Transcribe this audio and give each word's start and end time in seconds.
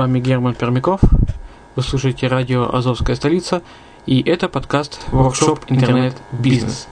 вами 0.00 0.18
Герман 0.18 0.54
Пермяков. 0.54 1.02
Вы 1.76 1.82
слушаете 1.82 2.26
радио 2.26 2.74
«Азовская 2.74 3.14
столица» 3.16 3.60
и 4.06 4.22
это 4.22 4.48
подкаст 4.48 4.98
«Воркшоп 5.08 5.66
Интернет 5.68 6.16
Бизнес». 6.32 6.88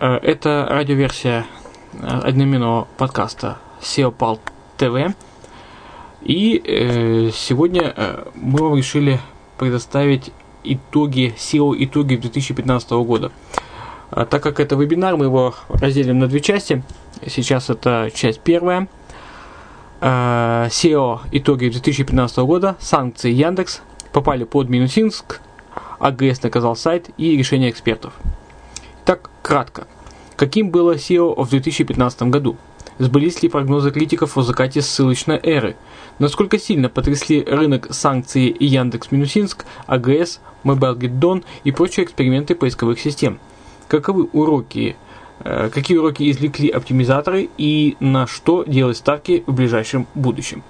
Э, 0.00 0.16
это 0.16 0.66
радиоверсия 0.68 1.46
э, 1.92 2.04
одноименного 2.04 2.88
подкаста 2.96 3.58
SEO 3.80 4.12
Pal 4.12 4.40
TV. 4.78 5.14
И 6.22 6.60
э, 6.66 7.30
сегодня 7.32 7.94
мы 8.34 8.64
вам 8.64 8.74
решили 8.74 9.20
предоставить 9.56 10.32
итоги 10.64 11.32
SEO 11.38 11.72
итоги 11.78 12.16
2015 12.16 12.90
года. 12.90 13.30
Так 14.10 14.42
как 14.42 14.58
это 14.58 14.74
вебинар, 14.74 15.16
мы 15.16 15.26
его 15.26 15.54
разделим 15.68 16.18
на 16.18 16.26
две 16.26 16.40
части. 16.40 16.82
Сейчас 17.28 17.70
это 17.70 18.10
часть 18.12 18.40
первая– 18.40 18.88
SEO 20.00 21.20
э, 21.24 21.28
итоги 21.32 21.68
2015 21.68 22.38
года, 22.38 22.76
санкции 22.78 23.32
Яндекс 23.32 23.82
попали 24.12 24.44
под 24.44 24.68
Минусинск, 24.68 25.40
АГС 25.98 26.42
наказал 26.42 26.76
сайт 26.76 27.10
и 27.16 27.36
решение 27.36 27.70
экспертов. 27.70 28.12
Так, 29.04 29.30
кратко. 29.42 29.86
Каким 30.36 30.70
было 30.70 30.94
SEO 30.94 31.42
в 31.42 31.50
2015 31.50 32.22
году? 32.24 32.56
Сбылись 32.98 33.42
ли 33.42 33.48
прогнозы 33.48 33.90
критиков 33.90 34.36
о 34.36 34.42
закате 34.42 34.82
ссылочной 34.82 35.38
эры? 35.42 35.76
Насколько 36.18 36.58
сильно 36.58 36.88
потрясли 36.88 37.44
рынок 37.44 37.88
санкции 37.92 38.56
Яндекс 38.58 39.10
Минусинск, 39.12 39.64
АГС, 39.86 40.40
MobileGetDon 40.64 41.44
и 41.64 41.72
прочие 41.72 42.04
эксперименты 42.04 42.54
поисковых 42.54 43.00
систем? 43.00 43.38
Каковы 43.88 44.24
уроки 44.32 44.96
какие 45.42 45.96
уроки 45.98 46.30
извлекли 46.30 46.68
оптимизаторы 46.68 47.48
и 47.58 47.96
на 48.00 48.26
что 48.26 48.64
делать 48.64 48.96
ставки 48.96 49.44
в 49.46 49.54
ближайшем 49.54 50.06
будущем. 50.14 50.62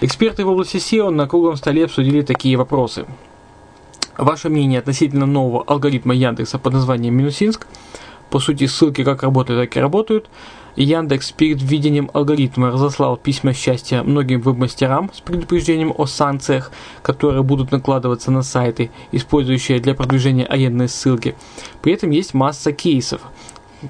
Эксперты 0.00 0.44
в 0.44 0.48
области 0.48 0.78
SEO 0.78 1.10
на 1.10 1.28
круглом 1.28 1.56
столе 1.56 1.84
обсудили 1.84 2.22
такие 2.22 2.56
вопросы. 2.56 3.06
Ваше 4.18 4.48
мнение 4.48 4.80
относительно 4.80 5.26
нового 5.26 5.62
алгоритма 5.62 6.14
Яндекса 6.14 6.58
под 6.58 6.72
названием 6.72 7.14
Минусинск. 7.14 7.66
По 8.28 8.40
сути, 8.40 8.66
ссылки 8.66 9.04
как 9.04 9.22
работают, 9.22 9.60
так 9.60 9.76
и 9.76 9.80
работают. 9.80 10.28
Яндекс 10.74 11.32
перед 11.32 11.62
введением 11.62 12.10
алгоритма 12.14 12.70
разослал 12.70 13.16
письма 13.16 13.52
счастья 13.52 14.02
многим 14.02 14.40
веб-мастерам 14.40 15.10
с 15.14 15.20
предупреждением 15.20 15.94
о 15.96 16.06
санкциях, 16.06 16.72
которые 17.02 17.42
будут 17.42 17.70
накладываться 17.70 18.30
на 18.30 18.42
сайты, 18.42 18.90
использующие 19.12 19.80
для 19.80 19.94
продвижения 19.94 20.46
арендной 20.46 20.88
ссылки. 20.88 21.36
При 21.80 21.92
этом 21.92 22.10
есть 22.10 22.34
масса 22.34 22.72
кейсов– 22.72 23.20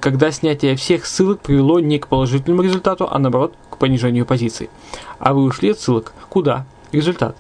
когда 0.00 0.30
снятие 0.30 0.76
всех 0.76 1.06
ссылок 1.06 1.41
привело 1.41 1.80
не 1.80 1.98
к 1.98 2.08
положительному 2.08 2.62
результату, 2.62 3.08
а 3.10 3.19
наоборот 3.19 3.54
к 3.70 3.76
понижению 3.78 4.26
позиций. 4.26 4.70
А 5.19 5.34
вы 5.34 5.44
ушли 5.44 5.70
от 5.70 5.80
ссылок? 5.80 6.12
Куда? 6.28 6.66
Результат. 6.92 7.36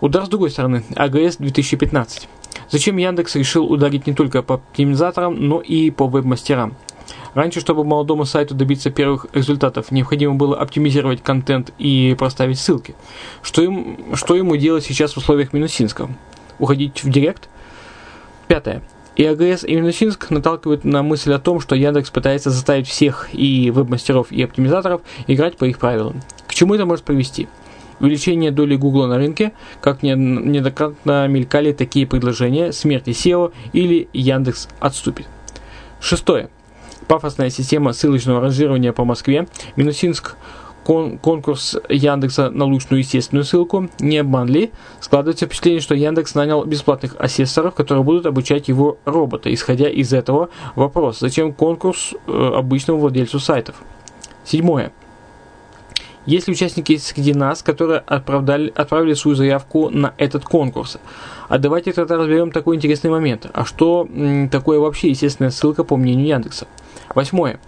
Удар 0.00 0.26
с 0.26 0.28
другой 0.28 0.50
стороны. 0.50 0.84
АГС 0.96 1.36
2015. 1.36 2.28
Зачем 2.70 2.96
Яндекс 2.96 3.36
решил 3.36 3.70
ударить 3.70 4.06
не 4.06 4.14
только 4.14 4.42
по 4.42 4.56
оптимизаторам, 4.56 5.34
но 5.36 5.60
и 5.60 5.90
по 5.90 6.06
веб-мастерам? 6.06 6.74
Раньше, 7.34 7.60
чтобы 7.60 7.84
молодому 7.84 8.24
сайту 8.24 8.54
добиться 8.54 8.90
первых 8.90 9.26
результатов, 9.32 9.90
необходимо 9.90 10.34
было 10.34 10.56
оптимизировать 10.56 11.22
контент 11.22 11.72
и 11.78 12.14
проставить 12.18 12.60
ссылки. 12.60 12.94
Что, 13.42 13.62
им, 13.62 14.14
что 14.14 14.36
ему 14.36 14.56
делать 14.56 14.84
сейчас 14.84 15.14
в 15.14 15.16
условиях 15.16 15.52
Минусинска? 15.52 16.08
Уходить 16.60 17.02
в 17.02 17.10
директ? 17.10 17.48
Пятое. 18.46 18.82
И 19.16 19.24
АГС 19.24 19.64
и 19.64 19.76
Минусинск 19.76 20.30
наталкивают 20.30 20.84
на 20.84 21.02
мысль 21.02 21.32
о 21.32 21.38
том, 21.38 21.60
что 21.60 21.76
Яндекс 21.76 22.10
пытается 22.10 22.50
заставить 22.50 22.88
всех 22.88 23.28
и 23.32 23.70
веб-мастеров, 23.70 24.32
и 24.32 24.42
оптимизаторов 24.42 25.02
играть 25.28 25.56
по 25.56 25.64
их 25.64 25.78
правилам. 25.78 26.20
К 26.48 26.54
чему 26.54 26.74
это 26.74 26.84
может 26.84 27.04
привести? 27.04 27.48
Увеличение 28.00 28.50
доли 28.50 28.74
Гугла 28.74 29.06
на 29.06 29.16
рынке, 29.16 29.52
как 29.80 30.02
неоднократно 30.02 31.28
мелькали 31.28 31.72
такие 31.72 32.08
предложения, 32.08 32.72
смерти 32.72 33.10
SEO 33.10 33.52
или 33.72 34.08
Яндекс 34.12 34.68
отступит. 34.80 35.26
Шестое. 36.00 36.50
Пафосная 37.06 37.50
система 37.50 37.92
ссылочного 37.92 38.40
ранжирования 38.40 38.92
по 38.92 39.04
Москве. 39.04 39.46
Минусинск 39.76 40.36
кон 40.84 41.18
конкурс 41.18 41.76
Яндекса 41.88 42.50
на 42.50 42.64
лучшую 42.64 42.98
естественную 42.98 43.44
ссылку. 43.44 43.88
Не 43.98 44.18
обман 44.18 44.48
ли? 44.48 44.70
Складывается 45.00 45.46
впечатление, 45.46 45.80
что 45.80 45.94
Яндекс 45.94 46.34
нанял 46.34 46.64
бесплатных 46.64 47.16
асессоров, 47.18 47.74
которые 47.74 48.04
будут 48.04 48.26
обучать 48.26 48.68
его 48.68 48.98
робота. 49.04 49.52
Исходя 49.52 49.88
из 49.88 50.12
этого, 50.12 50.50
вопрос, 50.76 51.18
зачем 51.20 51.52
конкурс 51.52 52.14
э, 52.26 52.52
обычному 52.54 53.00
владельцу 53.00 53.40
сайтов? 53.40 53.76
Седьмое. 54.44 54.92
Есть 56.26 56.48
ли 56.48 56.54
участники 56.54 56.96
среди 56.96 57.34
нас, 57.34 57.62
которые 57.62 57.98
отправляли, 58.00 58.72
отправили 58.74 59.12
свою 59.12 59.36
заявку 59.36 59.90
на 59.90 60.14
этот 60.16 60.44
конкурс? 60.44 60.98
А 61.48 61.58
давайте 61.58 61.92
тогда 61.92 62.16
разберем 62.16 62.50
такой 62.50 62.76
интересный 62.76 63.10
момент. 63.10 63.46
А 63.52 63.66
что 63.66 64.08
такое 64.50 64.78
вообще 64.78 65.10
естественная 65.10 65.50
ссылка 65.50 65.84
по 65.84 65.96
мнению 65.96 66.26
Яндекса? 66.26 66.66
Восьмое. 67.14 67.60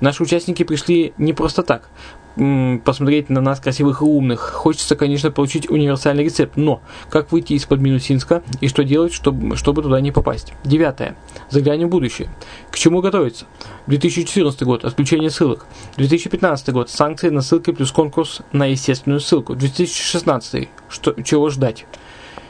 Наши 0.00 0.22
участники 0.22 0.62
пришли 0.62 1.12
не 1.18 1.32
просто 1.32 1.64
так 1.64 1.88
посмотреть 2.34 3.30
на 3.30 3.40
нас 3.40 3.60
красивых 3.60 4.02
и 4.02 4.04
умных. 4.04 4.40
Хочется, 4.40 4.96
конечно, 4.96 5.30
получить 5.30 5.70
универсальный 5.70 6.24
рецепт, 6.24 6.56
но 6.56 6.82
как 7.10 7.32
выйти 7.32 7.52
из-под 7.54 7.80
Минусинска 7.80 8.42
и 8.60 8.68
что 8.68 8.84
делать, 8.84 9.12
чтобы, 9.12 9.56
чтобы 9.56 9.82
туда 9.82 10.00
не 10.00 10.10
попасть? 10.10 10.52
Девятое. 10.64 11.16
Заглянем 11.50 11.88
в 11.88 11.90
будущее. 11.90 12.28
К 12.70 12.76
чему 12.76 13.00
готовиться? 13.00 13.46
2014 13.86 14.62
год. 14.62 14.84
Отключение 14.84 15.30
ссылок. 15.30 15.66
2015 15.96 16.70
год. 16.70 16.90
Санкции 16.90 17.28
на 17.28 17.42
ссылки 17.42 17.70
плюс 17.72 17.92
конкурс 17.92 18.42
на 18.52 18.66
естественную 18.66 19.20
ссылку. 19.20 19.54
2016. 19.54 20.68
Что, 20.88 21.22
чего 21.22 21.50
ждать? 21.50 21.86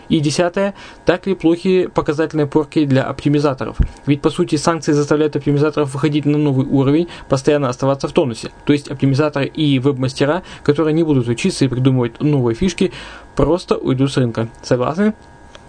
И 0.09 0.21
десятое, 0.21 0.75
так 1.05 1.27
ли 1.27 1.35
плохи 1.35 1.87
показательные 1.87 2.47
порки 2.47 2.85
для 2.85 3.05
оптимизаторов? 3.05 3.77
Ведь 4.07 4.23
по 4.23 4.31
сути 4.31 4.57
санкции 4.57 4.93
заставляют 4.93 5.37
оптимизаторов 5.37 5.93
выходить 5.93 6.25
на 6.25 6.39
новый 6.39 6.67
уровень, 6.67 7.09
постоянно 7.29 7.69
оставаться 7.69 8.09
в 8.09 8.13
тонусе. 8.13 8.51
То 8.67 8.73
есть 8.73 8.89
оптимизаторы 8.89 9.47
и 9.47 9.79
веб-мастера, 9.79 10.43
которые 10.63 10.95
не 10.95 11.03
будут 11.03 11.29
учиться 11.29 11.65
и 11.65 11.69
придумывать 11.69 12.21
новые 12.21 12.55
фишки, 12.55 12.93
просто 13.37 13.77
уйдут 13.77 14.13
с 14.13 14.17
рынка. 14.17 14.49
Согласны? 14.63 15.15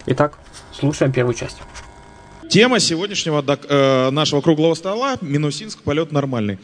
Итак, 0.06 0.38
слушаем 0.72 1.12
первую 1.12 1.34
часть. 1.34 1.58
Тема 2.50 2.80
сегодняшнего 2.80 3.44
э, 3.48 4.10
нашего 4.12 4.42
круглого 4.42 4.76
стола– 4.76 5.16
Минусинск, 5.22 5.82
полет 5.82 6.12
нормальный. 6.12 6.60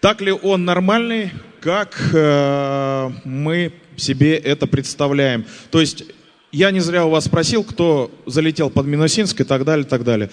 Так 0.00 0.20
ли 0.20 0.32
он 0.32 0.64
нормальный, 0.64 1.30
как 1.60 1.96
э, 2.12 3.10
мы 3.24 3.72
себе 3.96 4.36
это 4.36 4.66
представляем? 4.66 5.44
То 5.70 5.80
есть 5.80 6.04
я 6.52 6.70
не 6.70 6.80
зря 6.80 7.06
у 7.06 7.10
вас 7.10 7.24
спросил, 7.24 7.64
кто 7.64 8.10
залетел 8.26 8.70
под 8.70 8.86
Минусинск 8.86 9.40
и 9.40 9.44
так 9.44 9.64
далее, 9.64 9.84
так 9.84 10.04
далее. 10.04 10.30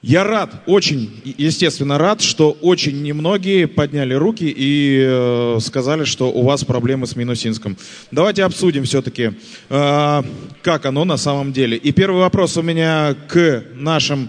Я 0.00 0.22
рад, 0.22 0.62
очень, 0.66 1.10
естественно, 1.24 1.98
рад, 1.98 2.20
что 2.20 2.52
очень 2.60 3.02
немногие 3.02 3.66
подняли 3.66 4.14
руки 4.14 4.44
и 4.44 5.04
э, 5.04 5.58
сказали, 5.60 6.04
что 6.04 6.30
у 6.30 6.44
вас 6.44 6.64
проблемы 6.64 7.08
с 7.08 7.16
Минусинском. 7.16 7.76
Давайте 8.12 8.44
обсудим 8.44 8.84
все-таки, 8.84 9.32
э, 9.68 10.22
как 10.62 10.86
оно 10.86 11.04
на 11.04 11.16
самом 11.16 11.52
деле. 11.52 11.76
И 11.76 11.90
первый 11.90 12.20
вопрос 12.20 12.56
у 12.56 12.62
меня 12.62 13.16
к 13.26 13.64
нашим 13.74 14.28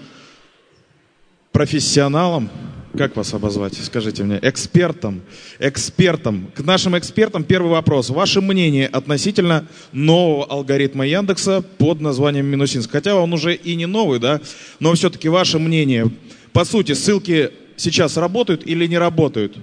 профессионалам, 1.52 2.50
как 2.98 3.16
вас 3.16 3.34
обозвать? 3.34 3.76
Скажите 3.76 4.24
мне. 4.24 4.40
Экспертом. 4.42 5.22
Экспертом. 5.60 6.52
К 6.56 6.62
нашим 6.62 6.98
экспертам 6.98 7.44
первый 7.44 7.72
вопрос. 7.72 8.10
Ваше 8.10 8.42
мнение 8.42 8.88
относительно 8.88 9.68
нового 9.92 10.46
алгоритма 10.46 11.06
Яндекса 11.06 11.62
под 11.62 12.02
названием 12.02 12.48
Минусинск. 12.48 12.92
Хотя 12.92 13.16
он 13.16 13.32
уже 13.34 13.54
и 13.54 13.76
не 13.76 13.86
новый, 13.86 14.20
да? 14.20 14.42
Но 14.80 14.94
все-таки 14.94 15.30
ваше 15.30 15.60
мнение. 15.60 16.10
По 16.52 16.66
сути, 16.66 16.94
ссылки 16.94 17.52
сейчас 17.76 18.18
работают 18.18 18.66
или 18.66 18.88
не 18.88 18.98
работают? 18.98 19.58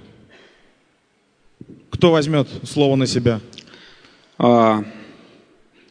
Кто 1.89 2.11
возьмет 2.11 2.47
слово 2.63 2.95
на 2.95 3.07
себя? 3.07 3.41
А, 4.37 4.85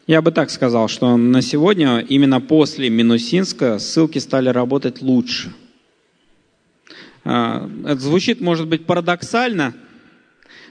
я 0.07 0.23
бы 0.23 0.33
так 0.33 0.51
сказал, 0.51 0.89
что 0.89 1.17
на 1.17 1.43
сегодня 1.43 1.99
именно 1.99 2.41
после 2.41 2.89
Минусинска 2.89 3.79
ссылки 3.79 4.19
стали 4.19 4.49
работать 4.49 5.03
лучше– 5.03 5.53
это 7.27 7.99
звучит, 7.99 8.41
может 8.41 8.69
быть, 8.69 8.87
парадоксально, 8.87 9.75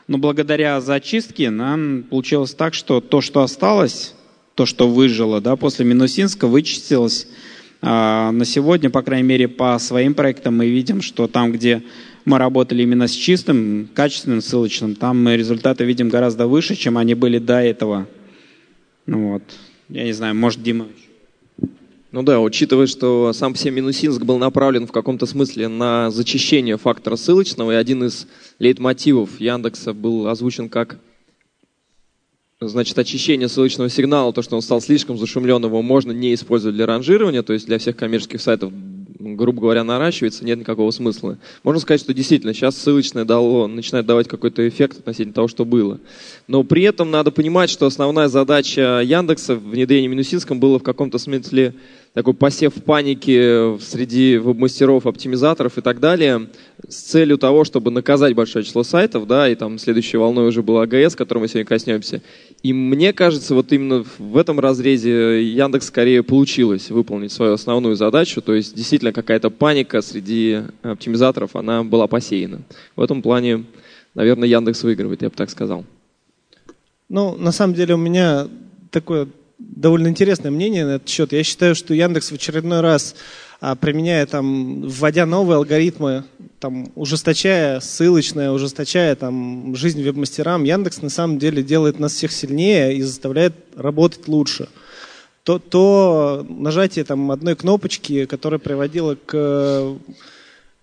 но 0.08 0.18
благодаря 0.18 0.80
зачистке 0.80 1.50
нам 1.50 2.04
получилось 2.04 2.54
так, 2.54 2.74
что 2.74 3.02
то, 3.02 3.20
что 3.20 3.42
осталось, 3.42 4.16
то, 4.54 4.66
что 4.66 4.88
выжило 4.88 5.42
да, 5.42 5.58
после 5.58 5.86
Минусинска, 5.86 6.48
вычистилось. 6.48 7.28
А, 7.82 8.32
на 8.32 8.46
сегодня, 8.46 8.90
по 8.90 9.02
крайней 9.02 9.28
мере, 9.28 9.48
по 9.50 9.78
своим 9.80 10.14
проектам 10.14 10.58
мы 10.58 10.68
видим, 10.70 11.02
что 11.02 11.28
там, 11.28 11.52
где 11.52 11.84
мы 12.24 12.38
работали 12.38 12.84
именно 12.84 13.08
с 13.08 13.12
чистым, 13.12 13.90
качественным 13.94 14.42
ссылочным, 14.42 14.96
там 14.96 15.22
мы 15.22 15.36
результаты 15.36 15.84
видим 15.84 16.08
гораздо 16.08 16.48
выше, 16.48 16.76
чем 16.76 16.98
они 16.98 17.16
были 17.16 17.38
до 17.38 17.62
этого. 17.62 18.08
Ну 19.06 19.34
вот. 19.34 19.44
Я 19.90 20.06
не 20.06 20.14
знаю, 20.14 20.36
может, 20.36 20.64
Дима 20.64 20.88
ну 22.16 22.24
да, 22.24 22.40
учитывая, 22.40 22.88
что 22.88 23.34
сам 23.34 23.52
по 23.52 23.60
себе 23.60 23.72
Минусинск 23.72 24.22
был 24.22 24.38
направлен 24.38 24.88
в 24.88 24.92
каком-то 24.94 25.26
смысле 25.26 25.68
на 25.68 26.10
зачищение 26.12 26.78
фактора 26.78 27.18
ссылочного, 27.18 27.72
и 27.72 27.76
один 27.76 28.06
из 28.06 28.26
лейтмотивов 28.58 29.42
Яндекса 29.42 29.92
был 29.92 30.30
озвучен 30.30 30.70
как 30.70 30.98
значит, 32.62 32.98
очищение 32.98 33.50
ссылочного 33.50 33.90
сигнала, 33.90 34.32
то, 34.32 34.42
что 34.44 34.56
он 34.56 34.62
стал 34.62 34.80
слишком 34.80 35.18
зашумленным, 35.18 35.72
его 35.72 35.82
можно 35.82 36.14
не 36.14 36.34
использовать 36.34 36.78
для 36.78 36.86
ранжирования, 36.86 37.44
то 37.44 37.52
есть 37.52 37.66
для 37.66 37.80
всех 37.80 37.98
коммерческих 37.98 38.40
сайтов 38.40 38.72
грубо 39.34 39.62
говоря, 39.62 39.84
наращивается, 39.84 40.46
нет 40.46 40.60
никакого 40.60 40.92
смысла. 40.92 41.38
Можно 41.64 41.82
сказать, 41.82 42.02
что 42.02 42.14
действительно 42.14 42.54
сейчас 42.54 42.78
ссылочное 42.78 43.26
дало, 43.26 43.68
начинает 43.68 44.06
давать 44.06 44.28
какой-то 44.28 44.68
эффект 44.68 45.00
относительно 45.00 45.34
того, 45.34 45.48
что 45.48 45.66
было. 45.66 46.00
Но 46.48 46.64
при 46.64 46.84
этом 46.84 47.12
надо 47.12 47.32
понимать, 47.32 47.70
что 47.70 47.86
основная 47.86 48.28
задача 48.28 49.02
Яндекса 49.04 49.56
в 49.56 49.70
внедрении 49.70 50.08
Минусинском 50.08 50.60
было 50.60 50.80
в 50.80 50.84
каком-то 50.84 51.18
смысле 51.18 51.74
такой 52.16 52.34
посев 52.34 52.74
паники 52.76 53.78
среди 53.80 54.38
веб-мастеров, 54.38 55.06
оптимизаторов 55.06 55.78
и 55.78 55.82
так 55.82 56.00
далее, 56.00 56.48
с 56.88 56.96
целью 56.96 57.38
того, 57.38 57.66
чтобы 57.66 57.92
наказать 57.92 58.34
большое 58.34 58.64
число 58.64 58.84
сайтов, 58.84 59.28
да, 59.28 59.50
и 59.50 59.56
там 59.56 59.78
следующей 59.78 60.16
волной 60.16 60.48
уже 60.48 60.64
был 60.64 60.80
АГС, 60.80 61.16
которого 61.18 61.44
мы 61.44 61.48
сегодня 61.50 61.66
коснемся. 61.66 62.22
И 62.64 62.72
мне 62.72 63.12
кажется, 63.12 63.54
вот 63.54 63.74
именно 63.74 64.06
в 64.18 64.38
этом 64.38 64.62
разрезе 64.62 65.44
Яндекс 65.44 65.88
скорее 65.88 66.24
получилось 66.24 66.90
выполнить 66.90 67.34
свою 67.34 67.52
основную 67.52 67.98
задачу, 67.98 68.42
то 68.42 68.54
есть 68.54 68.74
действительно 68.74 69.12
какая-то 69.12 69.50
паника 69.50 70.02
среди 70.02 70.62
оптимизаторов, 70.84 71.58
она 71.58 71.84
была 71.84 72.08
посеяна. 72.08 72.62
В 72.96 73.02
этом 73.02 73.22
плане, 73.22 73.66
наверное, 74.14 74.48
Яндекс 74.48 74.84
выигрывает, 74.84 75.22
я 75.22 75.30
бы 75.30 75.36
так 75.36 75.50
сказал. 75.50 75.84
Ну, 77.10 77.36
на 77.36 77.52
самом 77.52 77.74
деле 77.74 77.96
у 77.96 77.98
меня 77.98 78.48
такое 78.90 79.28
довольно 79.58 80.08
интересное 80.08 80.52
мнение 80.52 80.86
на 80.86 80.96
этот 80.96 81.10
счет. 81.10 81.32
Я 81.32 81.44
считаю, 81.44 81.76
что 81.76 81.94
Яндекс 81.94 82.32
в 82.32 82.36
очередной 82.36 82.82
раз 82.82 83.16
а, 83.62 83.76
применяя 83.76 84.26
там, 84.26 84.82
вводя 84.82 85.26
новые 85.26 85.58
алгоритмы, 85.58 86.26
там, 86.60 86.92
ужесточая 86.96 87.80
ссылочное, 87.80 88.52
ужесточая 88.52 89.16
там, 89.16 89.76
жизнь 89.76 90.04
веб-мастерам, 90.04 90.64
Яндекс 90.64 91.02
на 91.02 91.10
самом 91.10 91.40
деле 91.40 91.64
делает 91.64 92.00
нас 92.00 92.14
всех 92.14 92.32
сильнее 92.32 92.96
и 92.96 93.02
заставляет 93.02 93.54
работать 93.76 94.28
лучше. 94.28 94.68
То, 95.44 95.60
то 95.60 96.46
нажатие 96.50 97.06
там, 97.06 97.32
одной 97.32 97.56
кнопочки, 97.56 98.26
которое 98.26 98.58
приводило 98.58 99.16
к 99.16 99.96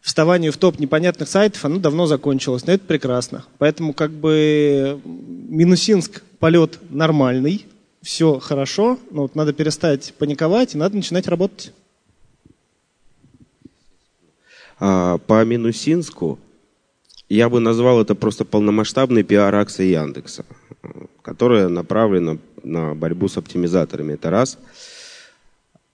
вставанию 0.01 0.53
в 0.53 0.57
топ 0.57 0.79
непонятных 0.79 1.29
сайтов, 1.29 1.65
оно 1.65 1.79
давно 1.79 2.07
закончилось, 2.07 2.67
но 2.67 2.73
это 2.73 2.85
прекрасно. 2.85 3.45
Поэтому 3.59 3.93
как 3.93 4.11
бы 4.11 5.01
Минусинск 5.05 6.23
полет 6.39 6.79
нормальный, 6.91 7.67
все 8.03 8.39
хорошо, 8.41 8.99
но 9.11 9.23
вот 9.23 9.35
надо 9.35 9.53
перестать 9.53 10.13
паниковать 10.19 10.75
и 10.75 10.79
надо 10.79 10.97
начинать 10.97 11.29
работать. 11.29 11.73
А, 14.79 15.19
по 15.19 15.45
Минусинску 15.45 16.39
я 17.29 17.49
бы 17.49 17.61
назвал 17.61 18.03
это 18.03 18.15
просто 18.15 18.45
полномасштабной 18.45 19.23
пиар-акцией 19.23 19.93
Яндекса, 19.93 20.45
которая 21.23 21.69
направлена 21.69 22.39
на 22.65 22.95
борьбу 22.95 23.29
с 23.29 23.39
оптимизаторами. 23.39 24.15
Это 24.15 24.31
раз. 24.31 24.59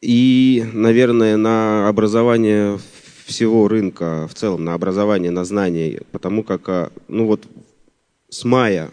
И, 0.00 0.64
наверное, 0.72 1.36
на 1.36 1.88
образование 1.88 2.78
всего 3.26 3.68
рынка 3.68 4.26
в 4.26 4.34
целом, 4.34 4.64
на 4.64 4.72
образование, 4.72 5.30
на 5.30 5.44
знания, 5.44 6.00
потому 6.12 6.42
как, 6.42 6.68
а, 6.68 6.90
ну 7.08 7.26
вот, 7.26 7.46
с 8.30 8.44
мая 8.44 8.90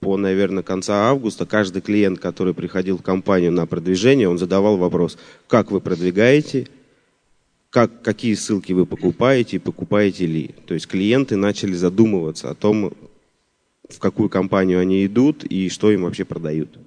по, 0.00 0.16
наверное, 0.16 0.62
конца 0.62 1.08
августа 1.08 1.44
каждый 1.44 1.82
клиент, 1.82 2.20
который 2.20 2.54
приходил 2.54 2.98
в 2.98 3.02
компанию 3.02 3.52
на 3.52 3.66
продвижение, 3.66 4.28
он 4.28 4.38
задавал 4.38 4.76
вопрос, 4.76 5.18
как 5.48 5.70
вы 5.70 5.80
продвигаете, 5.80 6.68
как, 7.70 8.02
какие 8.02 8.34
ссылки 8.34 8.72
вы 8.72 8.86
покупаете 8.86 9.56
и 9.56 9.60
покупаете 9.60 10.26
ли. 10.26 10.54
То 10.66 10.74
есть 10.74 10.86
клиенты 10.86 11.36
начали 11.36 11.72
задумываться 11.72 12.50
о 12.50 12.54
том, 12.54 12.92
в 13.88 13.98
какую 13.98 14.28
компанию 14.28 14.80
они 14.80 15.04
идут 15.04 15.44
и 15.44 15.68
что 15.68 15.90
им 15.90 16.02
вообще 16.02 16.24
продают. 16.24 16.78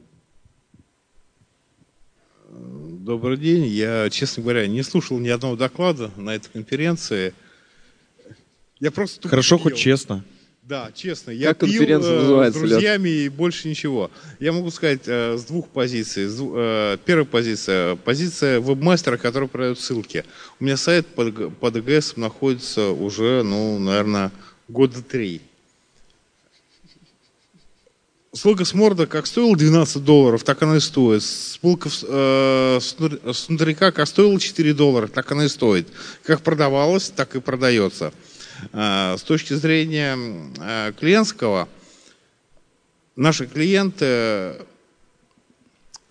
Добрый 2.49 3.37
день. 3.37 3.65
Я, 3.65 4.09
честно 4.09 4.43
говоря, 4.43 4.67
не 4.67 4.83
слушал 4.83 5.17
ни 5.17 5.29
одного 5.29 5.55
доклада 5.55 6.11
на 6.17 6.35
этой 6.35 6.49
конференции. 6.49 7.33
Я 8.79 8.91
просто 8.91 9.27
Хорошо, 9.27 9.57
хоть 9.57 9.75
честно. 9.75 10.23
Да, 10.71 10.89
честно. 10.95 11.31
Я 11.31 11.53
как 11.53 11.69
пил 11.69 11.83
э, 11.83 12.49
с 12.49 12.53
друзьями 12.53 13.09
Лет? 13.09 13.25
и 13.25 13.27
больше 13.27 13.67
ничего. 13.67 14.09
Я 14.39 14.53
могу 14.53 14.71
сказать 14.71 15.01
э, 15.05 15.35
с 15.37 15.43
двух 15.43 15.67
позиций. 15.67 16.29
Э, 16.29 16.97
первая 17.03 17.25
позиция. 17.25 17.97
Позиция 17.97 18.61
вебмастера, 18.61 19.17
который 19.17 19.49
продает 19.49 19.81
ссылки. 19.81 20.23
У 20.61 20.63
меня 20.63 20.77
сайт 20.77 21.07
под, 21.07 21.57
под 21.57 21.75
ЭГС 21.75 22.15
находится 22.15 22.87
уже, 22.91 23.43
ну, 23.43 23.79
наверное, 23.79 24.31
года 24.69 25.01
три. 25.01 25.41
ссылка 28.31 28.63
с 28.63 28.73
морда 28.73 29.07
как 29.07 29.27
стоила 29.27 29.57
12 29.57 30.05
долларов, 30.05 30.45
так 30.45 30.61
она 30.63 30.77
и 30.77 30.79
стоит. 30.79 31.21
Ссылка 31.21 31.89
э, 31.89 32.79
с 32.79 33.47
внутрика 33.49 33.91
как 33.91 34.07
стоила 34.07 34.39
4 34.39 34.73
доллара, 34.73 35.07
так 35.07 35.29
она 35.33 35.43
и 35.43 35.49
стоит. 35.49 35.89
Как 36.23 36.41
продавалась, 36.41 37.09
так 37.09 37.35
и 37.35 37.41
продается. 37.41 38.13
Э, 38.73 39.15
с 39.17 39.23
точки 39.23 39.53
зрения 39.53 40.17
э, 40.59 40.93
клиентского, 40.99 41.67
наши 43.15 43.47
клиенты, 43.47 44.65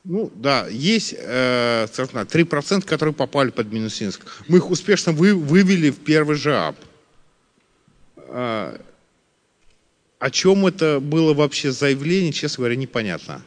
ну 0.04 0.30
да, 0.34 0.66
есть, 0.68 1.14
э, 1.16 1.86
3%, 1.86 2.84
которые 2.84 3.14
попали 3.14 3.50
под 3.50 3.72
Минусинск. 3.72 4.22
Мы 4.48 4.58
их 4.58 4.70
успешно 4.70 5.12
вы, 5.12 5.34
вывели 5.34 5.90
в 5.90 5.98
первый 5.98 6.36
же 6.36 6.56
ап. 6.56 6.76
О 10.18 10.30
чем 10.30 10.66
это 10.66 11.00
было 11.00 11.32
вообще 11.32 11.72
заявление, 11.72 12.32
честно 12.32 12.62
говоря, 12.62 12.76
непонятно. 12.76 13.42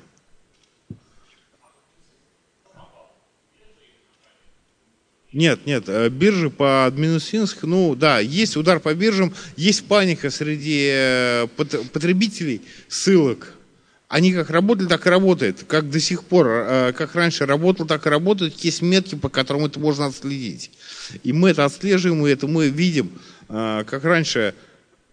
Нет, 5.34 5.66
нет, 5.66 5.86
э, 5.88 6.10
биржи 6.10 6.52
по 6.52 6.92
Минусинск, 6.96 7.63
ну 7.63 7.96
да, 7.96 8.20
есть 8.20 8.56
удар 8.56 8.80
по 8.80 8.94
биржам, 8.94 9.34
есть 9.58 9.84
паника 9.86 10.30
среди 10.30 10.90
э, 10.94 11.48
потребителей 11.58 12.62
ссылок. 12.88 13.54
Они 14.08 14.32
как 14.32 14.52
работали, 14.52 14.88
так 14.88 15.08
и 15.08 15.10
работают. 15.10 15.63
Как 15.68 15.90
до 15.90 16.00
сих 16.00 16.24
пор, 16.24 16.48
э, 16.48 16.94
как 16.96 17.16
раньше 17.16 17.48
работал, 17.48 17.88
так 17.88 18.06
и 18.06 18.10
работают. 18.10 18.60
Есть 18.60 18.84
метки, 18.84 19.16
по 19.16 19.28
которым 19.28 19.66
это 19.66 19.80
можно 19.80 20.06
отследить. 20.06 20.70
И 21.24 21.34
мы 21.34 21.50
это 21.50 21.66
отслеживаем, 21.66 22.28
и 22.28 22.30
это 22.30 22.46
мы 22.46 22.70
видим. 22.70 23.12
Как 23.48 24.04
раньше 24.04 24.54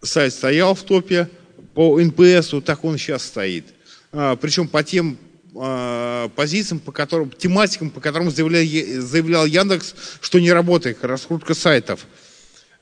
сайт 0.01 0.33
стоял 0.33 0.75
в 0.75 0.83
топе, 0.83 1.29
по 1.73 1.99
НПС, 1.99 2.53
так 2.63 2.83
он 2.85 2.97
сейчас 2.97 3.25
стоит. 3.25 3.65
Причем 4.11 4.67
по 4.67 4.83
тем 4.83 5.17
э, 5.55 6.29
позициям, 6.35 6.79
по 6.79 6.91
которым, 6.91 7.31
тематикам, 7.31 7.89
по 7.89 7.99
которым 7.99 8.31
заявлял, 8.31 8.63
заявлял 9.01 9.45
Яндекс, 9.45 9.95
что 10.21 10.39
не 10.39 10.51
работает 10.51 11.03
раскрутка 11.03 11.53
сайтов. 11.53 12.05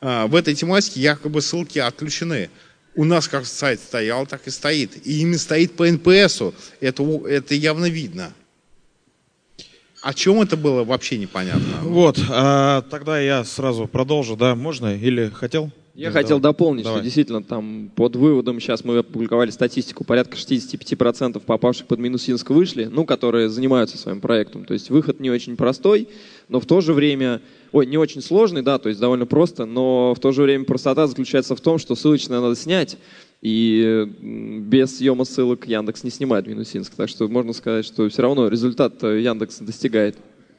Э, 0.02 0.26
в 0.28 0.36
этой 0.36 0.56
тематике 0.56 1.02
якобы 1.02 1.42
ссылки 1.42 1.80
отключены. 1.80 2.50
У 2.96 3.06
нас 3.06 3.28
как 3.28 3.46
сайт 3.46 3.80
стоял, 3.80 4.26
так 4.26 4.48
и 4.48 4.50
стоит. 4.50 5.06
И 5.08 5.22
именно 5.22 5.38
стоит 5.38 5.76
по 5.76 5.90
НПСу. 5.90 6.54
Это, 6.82 7.04
это 7.28 7.56
явно 7.56 7.86
видно. 7.86 8.34
О 10.02 10.14
чем 10.14 10.42
это 10.42 10.56
было, 10.56 10.84
вообще 10.84 11.18
непонятно. 11.18 11.80
Вот, 11.82 12.18
а, 12.30 12.84
тогда 12.84 13.20
я 13.20 13.44
сразу 13.44 13.86
продолжу, 13.86 14.38
да, 14.38 14.56
можно 14.56 14.96
или 14.96 15.30
хотел? 15.30 15.72
Я 16.00 16.12
хотел 16.12 16.40
дополнить, 16.40 16.86
Давай. 16.86 17.00
что 17.00 17.04
действительно 17.04 17.44
там 17.44 17.92
под 17.94 18.16
выводом, 18.16 18.62
сейчас 18.62 18.86
мы 18.86 19.00
опубликовали 19.00 19.50
статистику, 19.50 20.06
порядка 20.06 20.38
65% 20.38 21.42
попавших 21.46 21.88
под 21.88 22.00
Минусинск 22.00 22.50
вышли, 22.52 22.86
ну, 22.86 23.06
которые 23.06 23.50
занимаются 23.50 23.98
своим 23.98 24.22
проектом. 24.22 24.64
То 24.64 24.74
есть 24.74 24.90
выход 24.90 25.20
не 25.20 25.30
очень 25.30 25.58
простой, 25.58 26.08
но 26.48 26.62
в 26.62 26.66
то 26.66 26.80
же 26.80 26.94
время, 26.94 27.42
ой, 27.74 27.86
не 27.86 27.98
очень 27.98 28.22
сложный, 28.22 28.62
да, 28.62 28.78
то 28.78 28.88
есть 28.88 29.02
довольно 29.02 29.26
просто, 29.26 29.66
но 29.66 30.14
в 30.16 30.20
то 30.20 30.32
же 30.32 30.44
время 30.44 30.64
простота 30.64 31.06
заключается 31.06 31.54
в 31.54 31.60
том, 31.60 31.78
что 31.78 31.96
ссылочное 31.96 32.40
надо 32.40 32.56
снять, 32.56 32.98
и 33.42 34.08
без 34.22 34.98
съема 34.98 35.26
ссылок 35.26 35.68
Яндекс 35.68 36.06
не 36.06 36.12
снимает 36.12 36.48
Минусинск. 36.48 36.96
Так 36.96 37.10
что 37.10 37.28
можно 37.28 37.52
сказать, 37.52 37.86
что 37.86 38.08
все 38.08 38.22
равно 38.22 38.48
результат 38.48 39.04
Яндекс 39.04 39.60
достигает. 39.60 40.16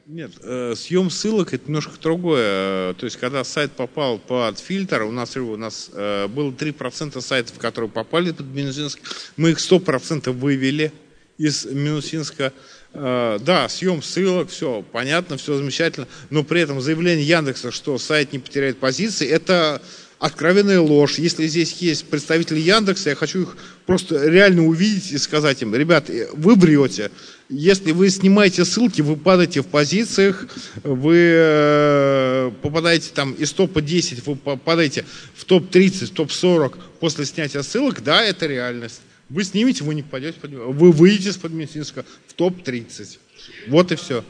Нет, 0.07 0.31
э, 0.41 0.73
съем 0.75 1.09
ссылок 1.11 1.53
это 1.53 1.65
немножко 1.67 1.93
другое. 2.01 2.93
То 2.95 3.05
есть, 3.05 3.17
когда 3.17 3.43
сайт 3.43 3.71
попал 3.71 4.17
под 4.17 4.59
фильтр, 4.59 5.03
у 5.03 5.11
нас, 5.11 5.37
у 5.37 5.57
нас 5.57 5.91
э, 5.93 6.27
было 6.27 6.51
3% 6.51 7.21
сайтов, 7.21 7.57
которые 7.59 7.89
попали 7.89 8.31
под 8.31 8.47
Минусинск. 8.47 8.99
Мы 9.37 9.51
их 9.51 9.59
100% 9.59 10.31
вывели 10.31 10.91
из 11.37 11.65
Минусинска. 11.65 12.51
Э, 12.93 13.37
да, 13.41 13.69
съем 13.69 14.01
ссылок, 14.01 14.49
все 14.49 14.83
понятно, 14.91 15.37
все 15.37 15.55
замечательно. 15.55 16.07
Но 16.31 16.43
при 16.43 16.61
этом 16.61 16.81
заявление 16.81 17.25
Яндекса, 17.25 17.71
что 17.71 17.97
сайт 17.99 18.33
не 18.33 18.39
потеряет 18.39 18.79
позиции, 18.79 19.27
это 19.27 19.81
откровенная 20.17 20.81
ложь. 20.81 21.19
Если 21.19 21.47
здесь 21.47 21.73
есть 21.73 22.05
представители 22.05 22.59
Яндекса, 22.59 23.09
я 23.09 23.15
хочу 23.15 23.41
их 23.41 23.57
просто 23.85 24.27
реально 24.27 24.65
увидеть 24.65 25.11
и 25.11 25.17
сказать 25.17 25.61
им, 25.61 25.73
ребят, 25.75 26.09
вы 26.33 26.55
врете. 26.55 27.11
Если 27.53 27.91
вы 27.91 28.09
снимаете 28.09 28.63
ссылки, 28.63 29.01
вы 29.01 29.17
падаете 29.17 29.61
в 29.61 29.67
позициях, 29.67 30.47
вы 30.83 31.17
э, 31.17 32.51
попадаете 32.61 33.11
там 33.13 33.33
из 33.33 33.51
топа 33.51 33.81
10, 33.81 34.25
вы 34.25 34.37
попадаете 34.37 35.03
в 35.35 35.43
топ-30, 35.43 36.13
топ-40 36.13 36.79
после 37.01 37.25
снятия 37.25 37.61
ссылок, 37.61 38.01
да, 38.03 38.23
это 38.23 38.47
реальность. 38.47 39.01
Вы 39.27 39.43
снимете, 39.43 39.83
вы 39.83 39.95
не 39.95 40.01
попадете, 40.01 40.39
вы 40.41 40.93
выйдете 40.93 41.33
с 41.33 41.37
подмедицинского 41.37 42.05
в 42.27 42.33
топ-30. 42.35 43.19
Вот 43.67 43.91
и 43.91 43.95
все. 43.97 44.23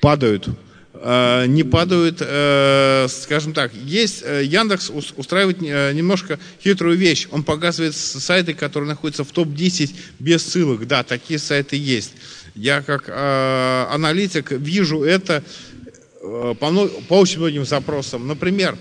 Падают. 0.00 0.48
Э, 1.00 1.46
не 1.46 1.62
падают, 1.62 2.16
э, 2.20 3.06
скажем 3.08 3.52
так, 3.52 3.72
есть, 3.72 4.22
э, 4.24 4.42
Яндекс 4.44 4.90
устраивает 4.90 5.60
немножко 5.60 6.40
хитрую 6.62 6.96
вещь. 6.96 7.28
Он 7.30 7.44
показывает 7.44 7.94
сайты, 7.94 8.52
которые 8.52 8.88
находятся 8.88 9.22
в 9.22 9.30
топ-10 9.30 9.94
без 10.18 10.44
ссылок. 10.44 10.86
Да, 10.88 11.04
такие 11.04 11.38
сайты 11.38 11.76
есть. 11.76 12.14
Я 12.56 12.82
как 12.82 13.08
аналитик 13.08 14.50
вижу 14.50 15.04
это 15.04 15.44
по, 16.20 16.54
по 17.08 17.14
очень 17.14 17.38
многим 17.38 17.64
запросам. 17.64 18.26
Например, 18.26 18.76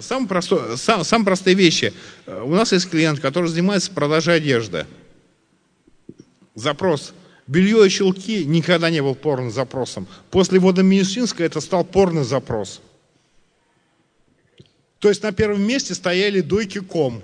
Самые, 0.00 0.28
простой, 0.28 0.78
сам, 0.78 1.02
самые 1.02 1.24
простые 1.24 1.56
вещи. 1.56 1.92
У 2.26 2.54
нас 2.54 2.70
есть 2.70 2.88
клиент, 2.88 3.18
который 3.18 3.50
занимается 3.50 3.90
продажей 3.90 4.36
одежды. 4.36 4.86
Запрос– 6.54 7.12
Белье 7.48 7.86
и 7.86 7.88
щелки 7.88 8.44
никогда 8.44 8.90
не 8.90 9.02
был 9.02 9.14
порно-запросом. 9.14 10.06
После 10.30 10.58
ввода 10.58 10.82
Минусинска 10.82 11.42
это 11.42 11.60
стал 11.60 11.82
порно-запрос. 11.82 12.82
То 14.98 15.08
есть 15.08 15.22
на 15.22 15.32
первом 15.32 15.62
месте 15.62 15.94
стояли 15.94 16.42
дойки.ком. 16.42 17.22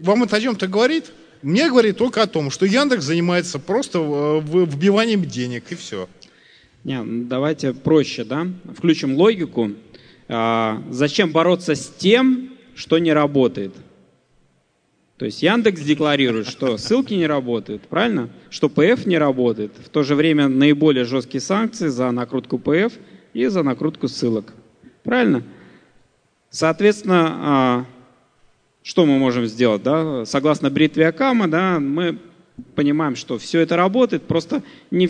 Вам 0.00 0.24
это 0.24 0.36
о 0.36 0.40
чем-то 0.40 0.66
говорит? 0.66 1.12
Мне 1.42 1.68
говорит 1.68 1.98
только 1.98 2.22
о 2.22 2.26
том, 2.26 2.50
что 2.50 2.66
Яндекс 2.66 3.04
занимается 3.04 3.60
просто 3.60 4.00
э, 4.00 4.40
вбиванием 4.40 5.24
денег 5.24 5.70
и 5.70 5.76
все. 5.76 6.08
Не, 6.82 7.00
давайте 7.04 7.74
проще, 7.74 8.24
да? 8.24 8.48
Включим 8.76 9.14
логику. 9.14 9.70
А, 10.28 10.82
зачем 10.90 11.30
бороться 11.30 11.76
с 11.76 11.88
тем, 11.88 12.54
что 12.74 12.98
не 12.98 13.12
работает? 13.12 13.74
То 15.18 15.24
есть 15.24 15.42
Яндекс 15.42 15.80
декларирует, 15.80 16.46
что 16.46 16.78
ссылки 16.78 17.12
не 17.12 17.26
работают, 17.26 17.82
правильно? 17.88 18.30
Что 18.50 18.68
PF 18.68 19.08
не 19.08 19.18
работает. 19.18 19.72
В 19.84 19.88
то 19.88 20.04
же 20.04 20.14
время 20.14 20.46
наиболее 20.46 21.04
жесткие 21.04 21.40
санкции 21.40 21.88
за 21.88 22.10
накрутку 22.12 22.56
PF 22.56 22.92
и 23.34 23.46
за 23.46 23.64
накрутку 23.64 24.06
ссылок. 24.06 24.54
Правильно? 25.02 25.42
Соответственно, 26.50 27.34
а, 27.36 27.84
что 28.84 29.06
мы 29.06 29.18
можем 29.18 29.46
сделать? 29.46 29.82
Да? 29.82 30.24
Согласно 30.24 30.70
бритве 30.70 31.08
Акама, 31.08 31.48
да, 31.48 31.80
мы 31.80 32.18
понимаем, 32.76 33.16
что 33.16 33.38
все 33.38 33.58
это 33.58 33.76
работает, 33.76 34.22
просто 34.22 34.62
не, 34.92 35.06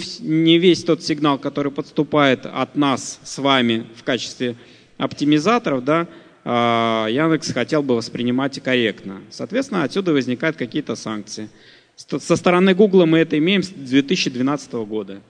весь 0.59 0.85
тот 0.85 1.03
сигнал, 1.03 1.38
который 1.38 1.71
подступает 1.71 2.47
от 2.47 2.77
нас 2.77 3.21
с 3.25 3.38
вами 3.38 3.87
в 3.95 4.05
качестве 4.05 4.57
оптимизаторов, 4.97 5.85
да, 5.85 6.09
Яндекс 6.49 7.52
хотел 7.52 7.83
бы 7.83 7.95
воспринимать 7.95 8.59
корректно. 8.61 9.21
Соответственно, 9.31 9.83
отсюда 9.83 10.12
возникают 10.12 10.57
какие-то 10.57 10.97
санкции. 10.97 11.50
Со 11.97 12.37
стороны 12.37 12.75
Гугла 12.75 13.05
мы 13.05 13.19
это 13.19 13.37
имеем 13.37 13.62
с 13.62 13.69
2012 13.69 14.73
года. 14.87 15.21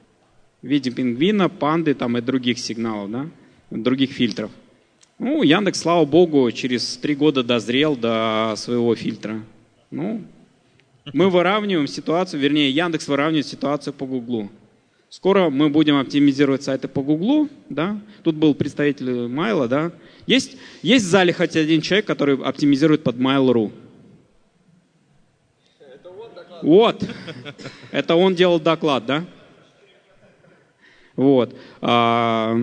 В 0.63 0.67
виде 0.67 0.91
пингвина, 0.91 1.49
панды 1.49 1.95
там, 1.95 2.19
и 2.19 2.21
других 2.21 2.59
сигналов, 2.59 3.11
да? 3.11 3.27
других 3.71 4.11
фильтров. 4.13 4.51
Ну, 5.19 5.43
Яндекс, 5.43 5.81
слава 5.81 6.05
богу, 6.05 6.51
через 6.53 6.97
три 6.99 7.17
года 7.17 7.43
дозрел 7.43 7.97
до 7.97 8.55
своего 8.57 8.95
фильтра. 8.95 9.41
Ну, 9.91 10.23
мы 11.13 11.31
выравниваем 11.31 11.89
ситуацию, 11.89 12.41
вернее, 12.41 12.71
Яндекс 12.71 13.09
выравнивает 13.09 13.47
ситуацию 13.47 13.93
по 13.93 14.07
Гуглу. 14.07 14.51
Скоро 15.11 15.49
мы 15.49 15.71
будем 15.71 15.99
оптимизировать 15.99 16.63
сайты 16.63 16.87
по 16.87 17.03
Гуглу, 17.03 17.49
да. 17.71 17.99
Тут 18.25 18.37
был 18.37 18.55
представитель 18.55 19.27
Майла, 19.27 19.67
да. 19.67 19.93
Есть, 20.27 20.59
есть 20.83 21.07
в 21.07 21.09
зале 21.09 21.33
хоть 21.33 21.57
один 21.57 21.81
человек, 21.81 22.07
который 22.07 22.37
оптимизирует 22.37 23.03
под 23.03 23.17
Mail.ru? 23.17 23.73
Вот. 26.63 27.03
Это 27.91 28.17
он 28.17 28.35
делал 28.35 28.61
доклад, 28.61 29.07
да? 29.07 29.25
Вот. 31.17 31.55
А, 31.81 32.57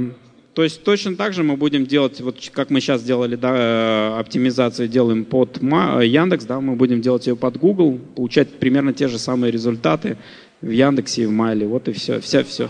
то 0.54 0.64
есть 0.64 0.84
точно 0.84 1.16
так 1.16 1.34
же 1.34 1.44
мы 1.44 1.58
будем 1.58 1.86
делать, 1.86 2.22
вот 2.22 2.38
как 2.54 2.70
мы 2.70 2.80
сейчас 2.80 3.04
делали 3.04 3.36
да, 3.36 3.54
э, 3.54 4.20
оптимизацию, 4.20 4.88
делаем 4.88 5.26
под 5.26 5.62
Яндекс, 5.62 6.46
да, 6.46 6.62
мы 6.62 6.76
будем 6.76 7.02
делать 7.02 7.28
ее 7.28 7.36
под 7.36 7.58
Google, 7.58 8.00
получать 8.16 8.54
примерно 8.54 8.94
те 8.94 9.10
же 9.10 9.20
самые 9.20 9.52
результаты 9.52 10.18
в 10.62 10.70
Яндексе 10.70 11.24
и 11.24 11.26
в 11.26 11.32
Майле. 11.32 11.68
Вот 11.68 11.88
и 11.88 11.94
все. 11.94 12.20
Вся, 12.20 12.44
все. 12.44 12.70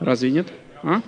Разве 0.00 0.30
нет? 0.30 0.48
А? 0.82 1.02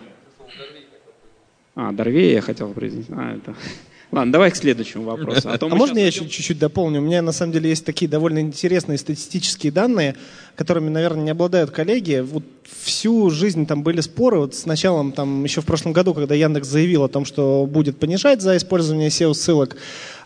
А, 1.75 1.93
Дорвея 1.93 2.35
я 2.35 2.41
хотел 2.41 2.73
произнести. 2.73 3.13
А, 3.13 3.37
это... 3.37 3.55
Ладно, 4.11 4.33
давай 4.33 4.51
к 4.51 4.57
следующему 4.57 5.05
вопросу. 5.05 5.49
А, 5.49 5.59
а 5.61 5.69
можно 5.69 5.99
я 5.99 6.07
еще 6.07 6.29
чуть-чуть 6.29 6.59
дополню? 6.59 7.01
У 7.01 7.05
меня 7.05 7.23
на 7.23 7.33
самом 7.33 7.53
деле 7.53 7.71
есть 7.71 7.85
такие 7.85 8.09
довольно 8.11 8.41
интересные 8.41 8.99
статистические 8.99 9.71
данные, 9.71 10.17
которыми, 10.59 10.89
наверное, 10.89 11.23
не 11.23 11.31
обладают 11.31 11.71
коллеги. 11.71 12.19
Вот 12.19 12.43
всю 12.83 13.31
жизнь 13.31 13.65
там 13.65 13.85
были 13.85 14.01
споры. 14.01 14.41
Вот 14.41 14.57
с 14.57 14.67
началом, 14.67 15.13
там, 15.13 15.45
еще 15.45 15.61
в 15.61 15.65
прошлом 15.65 15.93
году, 15.93 16.15
когда 16.15 16.35
Яндекс 16.35 16.67
заявил 16.67 17.05
о 17.05 17.09
том, 17.09 17.25
что 17.25 17.65
будет 17.71 18.01
понижать 18.01 18.43
за 18.43 18.57
использование 18.57 19.09
SEO-ссылок, 19.09 19.77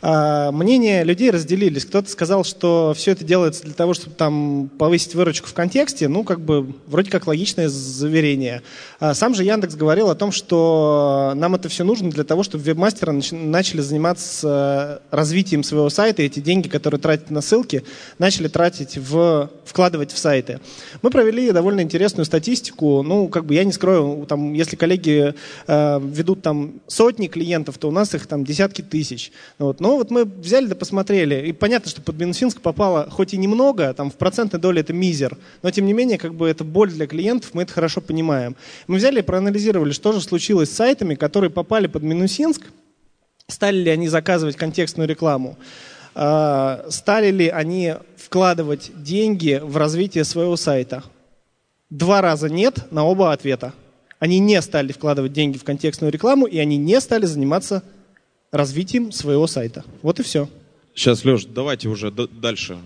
а, 0.05 0.51
мнения 0.51 1.05
людей 1.05 1.31
разделились. 1.31 1.85
Кто-то 1.85 2.11
сказал, 2.11 2.45
что 2.45 2.93
все 2.97 3.12
это 3.12 3.25
делается 3.25 3.62
для 3.62 3.75
того, 3.75 3.95
чтобы 3.95 4.17
там 4.17 4.69
повысить 4.77 5.15
выручку 5.15 5.47
в 5.47 5.55
контексте. 5.55 6.09
Ну, 6.09 6.25
как 6.25 6.41
бы, 6.41 6.75
вроде 6.87 7.11
как 7.11 7.27
логичное 7.27 7.69
заверение. 7.69 8.62
А 8.99 9.15
сам 9.15 9.35
же 9.35 9.45
Яндекс 9.45 9.77
говорил 9.77 10.11
о 10.11 10.17
том, 10.17 10.33
что 10.33 11.35
нам 11.37 11.55
это 11.55 11.69
все 11.69 11.85
нужно 11.85 12.11
для 12.11 12.25
того, 12.25 12.43
чтобы 12.43 12.65
вебмастеры 12.65 13.21
начали 13.31 13.81
заниматься 13.81 15.03
развитием 15.11 15.62
своего 15.62 15.89
сайта. 15.89 16.23
И 16.23 16.27
эти 16.27 16.41
деньги, 16.41 16.69
которые 16.69 17.01
тратят 17.01 17.31
на 17.31 17.41
ссылки, 17.41 17.85
начали 18.19 18.49
тратить 18.49 18.97
в, 18.97 19.51
вкладывать 19.65 20.11
в 20.11 20.19
сайты. 20.23 20.61
Мы 21.02 21.11
провели 21.11 21.52
довольно 21.52 21.81
интересную 21.81 22.25
статистику. 22.25 23.02
Ну, 23.02 23.29
как 23.29 23.45
бы 23.45 23.55
я 23.55 23.64
не 23.64 23.73
скрою, 23.73 24.25
там, 24.26 24.52
если 24.52 24.76
коллеги 24.76 25.35
э, 25.67 26.00
ведут 26.02 26.43
там 26.43 26.81
сотни 26.87 27.26
клиентов, 27.26 27.79
то 27.79 27.88
у 27.88 27.91
нас 27.91 28.14
их 28.14 28.26
там 28.26 28.45
десятки 28.45 28.83
тысяч. 28.83 29.33
Вот. 29.59 29.81
Но 29.81 29.97
вот 29.97 30.11
мы 30.11 30.25
взяли 30.25 30.67
да 30.67 30.75
посмотрели, 30.75 31.49
и 31.49 31.52
понятно, 31.52 31.91
что 31.91 32.00
под 32.02 32.19
Минусинск 32.19 32.61
попало 32.61 33.09
хоть 33.11 33.35
и 33.35 33.37
немного, 33.37 33.93
там 33.95 34.11
в 34.11 34.14
процентной 34.14 34.61
доле 34.61 34.81
это 34.81 34.93
мизер, 34.93 35.37
но 35.62 35.71
тем 35.71 35.87
не 35.87 35.93
менее, 35.93 36.19
как 36.19 36.35
бы 36.35 36.49
это 36.49 36.64
боль 36.64 36.91
для 36.91 37.07
клиентов, 37.07 37.50
мы 37.55 37.62
это 37.62 37.73
хорошо 37.73 38.00
понимаем. 38.00 38.57
Мы 38.87 38.97
взяли 38.97 39.19
и 39.19 39.23
проанализировали, 39.23 39.93
что 39.93 40.12
же 40.12 40.21
случилось 40.21 40.71
с 40.71 40.76
сайтами, 40.76 41.14
которые 41.14 41.50
попали 41.50 41.87
под 41.87 42.02
Минусинск, 42.02 42.62
стали 43.49 43.76
ли 43.76 43.91
они 43.91 44.09
заказывать 44.09 44.57
контекстную 44.57 45.09
рекламу, 45.09 45.59
стали 46.14 47.31
ли 47.31 47.49
они 47.49 47.95
вкладывать 48.16 48.90
деньги 48.95 49.61
в 49.62 49.76
развитие 49.76 50.25
своего 50.25 50.57
сайта. 50.57 51.02
Два 51.90 52.21
раза 52.21 52.49
нет 52.49 52.90
на 52.90 53.04
оба 53.04 53.33
ответа. 53.33 53.73
Они 54.19 54.38
не 54.38 54.61
стали 54.62 54.92
вкладывать 54.92 55.33
деньги 55.33 55.59
в 55.59 55.64
контекстную 55.64 56.12
рекламу, 56.12 56.47
и 56.47 56.59
они 56.59 56.76
не 56.76 57.00
стали 57.00 57.26
заниматься 57.26 57.83
развитием 58.50 59.11
своего 59.11 59.47
сайта. 59.47 59.85
Вот 60.02 60.21
и 60.21 60.23
все. 60.23 60.49
Сейчас, 60.95 61.25
Леш, 61.25 61.45
давайте 61.45 61.88
уже 61.88 62.11
дальше. 62.11 62.78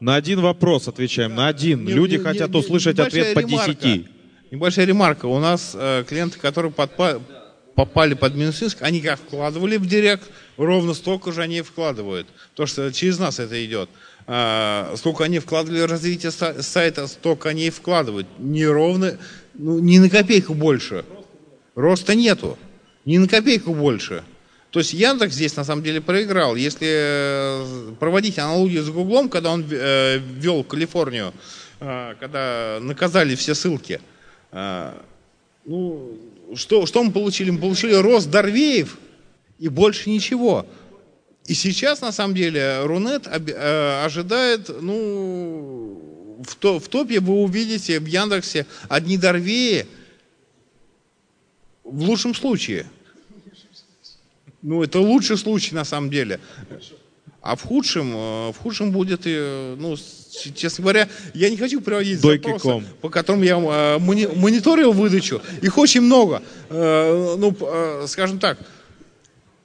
На 0.00 0.16
один 0.16 0.40
вопрос 0.40 0.88
отвечаем, 0.88 1.34
на 1.34 1.46
один. 1.46 1.84
Не, 1.84 1.92
Люди 1.92 2.16
не, 2.16 2.22
хотят 2.22 2.50
не, 2.50 2.58
услышать 2.58 2.98
ответ 2.98 3.34
по 3.34 3.42
десяти. 3.42 4.08
Небольшая 4.50 4.86
ремарка. 4.86 5.26
У 5.26 5.38
нас 5.38 5.72
э, 5.74 6.04
клиенты, 6.08 6.38
которые 6.38 6.72
подпа 6.72 7.22
попали 7.74 8.14
под 8.14 8.34
Минусинск, 8.34 8.82
они 8.82 9.00
как 9.00 9.18
вкладывали 9.18 9.76
в 9.76 9.86
директ, 9.86 10.28
ровно 10.56 10.94
столько 10.94 11.32
же 11.32 11.42
они 11.42 11.62
вкладывают. 11.62 12.26
То, 12.54 12.66
что 12.66 12.92
через 12.92 13.18
нас 13.18 13.38
это 13.38 13.64
идет. 13.64 13.88
А, 14.26 14.94
сколько 14.96 15.24
они 15.24 15.38
вкладывали 15.38 15.82
в 15.82 15.86
развитие 15.86 16.30
сайта, 16.30 17.06
столько 17.06 17.48
они 17.48 17.66
и 17.66 17.70
вкладывают. 17.70 18.26
Не 18.38 18.66
ровно, 18.66 19.18
ну, 19.54 19.78
не 19.78 19.98
на 19.98 20.08
копейку 20.08 20.54
больше. 20.54 21.04
Роста 21.74 22.14
нету. 22.14 22.58
Ни 23.04 23.18
на 23.18 23.28
копейку 23.28 23.74
больше. 23.74 24.22
То 24.70 24.78
есть 24.78 24.94
Яндекс 24.94 25.34
здесь 25.34 25.54
на 25.56 25.64
самом 25.64 25.82
деле 25.82 26.00
проиграл. 26.00 26.56
Если 26.56 26.88
э, 26.90 27.92
проводить 28.00 28.38
аналогию 28.38 28.82
с 28.82 28.88
Гуглом, 28.88 29.28
когда 29.28 29.50
он 29.50 29.66
э, 29.70 30.18
ввел 30.18 30.64
Калифорнию, 30.64 31.34
э, 31.80 32.14
когда 32.18 32.78
наказали 32.80 33.34
все 33.34 33.54
ссылки, 33.54 34.00
ну, 35.64 36.18
что, 36.54 36.84
что 36.84 37.02
мы 37.02 37.10
получили? 37.10 37.50
Мы 37.50 37.58
получили 37.58 37.94
рост 37.94 38.28
Дорвеев 38.28 38.98
и 39.62 39.68
больше 39.68 40.10
ничего. 40.10 40.66
И 41.46 41.54
сейчас, 41.54 42.00
на 42.00 42.12
самом 42.12 42.34
деле, 42.34 42.84
Рунет 42.84 43.26
ожидает, 43.26 44.70
ну, 44.80 46.42
в, 46.46 46.56
то, 46.56 46.78
в 46.78 46.88
топе 46.88 47.20
вы 47.20 47.34
увидите 47.34 47.98
в 47.98 48.06
Яндексе 48.06 48.66
одни 48.88 49.16
Дорвеи– 49.16 49.86
в 51.84 52.02
лучшем 52.02 52.34
случае. 52.34 52.86
Ну, 54.62 54.82
это 54.82 55.00
лучший 55.00 55.36
случай 55.36 55.74
на 55.74 55.84
самом 55.84 56.10
деле. 56.10 56.40
А 57.40 57.56
в 57.56 57.62
худшем, 57.62 58.12
э, 58.14 58.52
в 58.52 58.56
худшем 58.62 58.92
будет, 58.92 59.26
ну, 59.26 59.96
честно 60.54 60.82
говоря, 60.82 61.08
я 61.34 61.50
не 61.50 61.56
хочу 61.56 61.80
приводить 61.80 62.20
запросы, 62.20 62.84
по 63.00 63.08
которым 63.08 63.42
я 63.42 63.58
э, 63.58 63.98
мониторил 63.98 64.92
выдачу. 64.92 65.42
Их 65.60 65.76
очень 65.76 66.02
много. 66.02 66.40
Э, 66.70 67.34
ну, 67.36 67.56
скажем 68.06 68.38
так, 68.38 68.58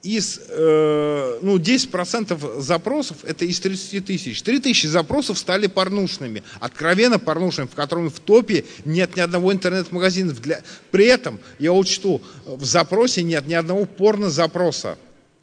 из, 0.02 0.40
э, 0.48 1.38
ну, 1.42 1.58
10% 1.58 2.60
запросов, 2.60 3.18
это 3.24 3.44
из 3.44 3.58
30 3.58 4.04
тысяч. 4.04 4.42
3 4.42 4.60
тысячи 4.60 4.86
запросов 4.86 5.38
стали 5.38 5.66
порнушными, 5.66 6.44
откровенно 6.60 7.18
порнушными, 7.18 7.66
в 7.66 7.74
котором 7.74 8.08
в 8.08 8.20
топе 8.20 8.64
нет 8.84 9.16
ни 9.16 9.20
одного 9.20 9.52
интернет-магазина. 9.52 10.32
Для... 10.32 10.62
При 10.90 11.06
этом, 11.06 11.40
я 11.58 11.72
учту, 11.72 12.22
в 12.46 12.64
запросе 12.64 13.22
нет 13.22 13.46
ни 13.46 13.54
одного 13.54 13.86
порно-запроса. 13.86 14.98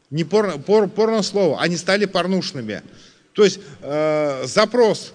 Не 0.09 0.23
порно, 0.23 0.57
пор, 0.57 0.87
порно-слово, 0.87 1.59
они 1.59 1.75
стали 1.75 2.05
порнушными. 2.05 2.81
То 3.33 3.43
есть 3.43 3.59
э, 3.81 4.45
запрос 4.45 5.11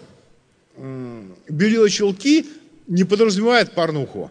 э, 0.76 1.22
белье 1.48 1.88
чулки 1.88 2.46
не 2.86 3.04
подразумевает 3.04 3.72
порнуху. 3.72 4.30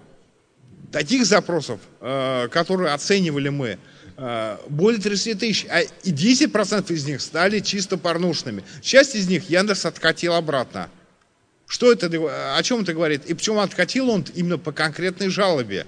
Таких 0.91 1.25
запросов, 1.25 1.79
э, 2.01 2.47
которые 2.51 2.93
оценивали 2.93 3.49
мы, 3.49 3.79
более 4.67 4.99
30 4.99 5.39
тысяч, 5.39 5.65
а 5.69 5.81
и 5.81 6.11
10% 6.11 6.91
из 6.91 7.05
них 7.05 7.21
стали 7.21 7.59
чисто 7.59 7.97
порнушными. 7.97 8.63
Часть 8.81 9.15
из 9.15 9.29
них 9.29 9.49
Яндекс 9.49 9.85
откатил 9.85 10.33
обратно. 10.33 10.89
Что 11.67 11.91
это, 11.91 12.07
о 12.57 12.63
чем 12.63 12.81
это 12.81 12.93
говорит? 12.93 13.25
И 13.27 13.33
почему 13.33 13.59
откатил 13.59 14.09
он 14.09 14.25
именно 14.35 14.57
по 14.57 14.71
конкретной 14.71 15.29
жалобе? 15.29 15.85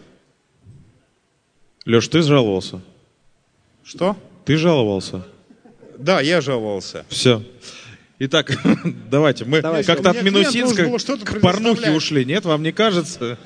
Леш, 1.85 2.07
ты 2.07 2.21
жаловался? 2.21 2.81
Что? 3.83 4.15
Ты 4.45 4.57
жаловался? 4.57 5.25
Да, 5.97 6.21
я 6.21 6.39
жаловался. 6.39 7.05
Все. 7.09 7.43
Итак, 8.19 8.51
давайте, 9.09 9.45
мы 9.45 9.61
как-то 9.61 10.11
от 10.11 10.21
Минусинска 10.21 10.85
к 11.25 11.39
порнухе 11.41 11.91
ушли, 11.91 12.23
нет? 12.23 12.45
Вам 12.45 12.61
не 12.61 12.71
кажется? 12.71 13.37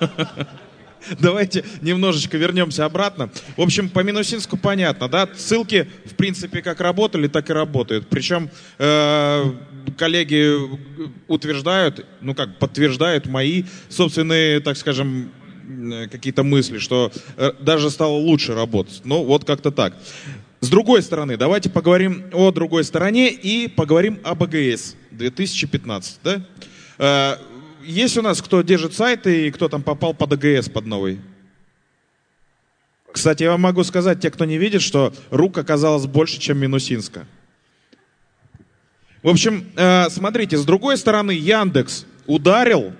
Давайте 1.20 1.64
немножечко 1.80 2.36
вернемся 2.36 2.84
обратно. 2.84 3.30
В 3.56 3.60
общем, 3.60 3.88
по 3.88 4.00
Минусинску 4.00 4.56
понятно, 4.56 5.08
да? 5.08 5.28
Ссылки, 5.36 5.88
в 6.04 6.14
принципе, 6.14 6.62
как 6.62 6.80
работали, 6.80 7.28
так 7.28 7.50
и 7.50 7.52
работают. 7.52 8.08
Причем 8.08 8.50
э, 8.78 9.44
коллеги 9.96 10.54
утверждают, 11.28 12.06
ну 12.20 12.34
как, 12.34 12.58
подтверждают 12.58 13.26
мои 13.26 13.64
собственные, 13.88 14.60
так 14.60 14.76
скажем, 14.76 15.30
какие-то 16.10 16.42
мысли, 16.42 16.78
что 16.78 17.10
э, 17.36 17.52
даже 17.60 17.90
стало 17.90 18.12
лучше 18.12 18.54
работать. 18.54 19.00
Ну, 19.04 19.24
вот 19.24 19.44
как-то 19.44 19.70
так. 19.70 19.96
С 20.60 20.68
другой 20.68 21.02
стороны, 21.02 21.36
давайте 21.36 21.70
поговорим 21.70 22.24
о 22.32 22.50
другой 22.50 22.84
стороне 22.84 23.30
и 23.30 23.68
поговорим 23.68 24.18
об 24.24 24.42
АГС 24.42 24.96
2015. 25.10 26.20
Да? 26.22 27.38
Есть 27.84 28.16
у 28.16 28.22
нас, 28.22 28.40
кто 28.40 28.62
держит 28.62 28.94
сайты 28.94 29.46
и 29.46 29.50
кто 29.50 29.68
там 29.68 29.82
попал 29.82 30.14
под 30.14 30.32
АГС 30.32 30.68
под 30.70 30.86
новый? 30.86 31.20
Кстати, 33.12 33.44
я 33.44 33.50
вам 33.50 33.60
могу 33.60 33.84
сказать, 33.84 34.20
те, 34.20 34.30
кто 34.30 34.44
не 34.44 34.58
видит, 34.58 34.82
что 34.82 35.12
рук 35.30 35.56
оказалось 35.58 36.06
больше, 36.06 36.40
чем 36.40 36.58
Минусинска. 36.58 37.26
В 39.22 39.28
общем, 39.28 39.66
э, 39.76 40.10
смотрите, 40.10 40.56
с 40.56 40.64
другой 40.64 40.96
стороны, 40.96 41.30
Яндекс 41.30 42.06
ударил 42.26 42.92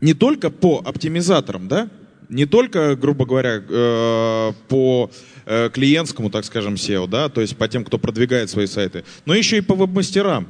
не 0.00 0.14
только 0.14 0.50
по 0.50 0.82
оптимизаторам, 0.84 1.68
да, 1.68 1.88
не 2.28 2.46
только, 2.46 2.96
грубо 2.96 3.26
говоря, 3.26 3.62
э, 3.66 4.52
по 4.68 5.10
э, 5.44 5.70
клиентскому, 5.70 6.30
так 6.30 6.44
скажем, 6.44 6.74
SEO, 6.74 7.06
да, 7.06 7.28
то 7.28 7.40
есть 7.40 7.56
по 7.56 7.68
тем, 7.68 7.84
кто 7.84 7.98
продвигает 7.98 8.50
свои 8.50 8.66
сайты, 8.66 9.04
но 9.24 9.34
еще 9.34 9.58
и 9.58 9.60
по 9.60 9.74
веб-мастерам. 9.74 10.48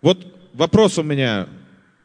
Вот 0.00 0.39
вопрос 0.52 0.98
у 0.98 1.02
меня, 1.02 1.48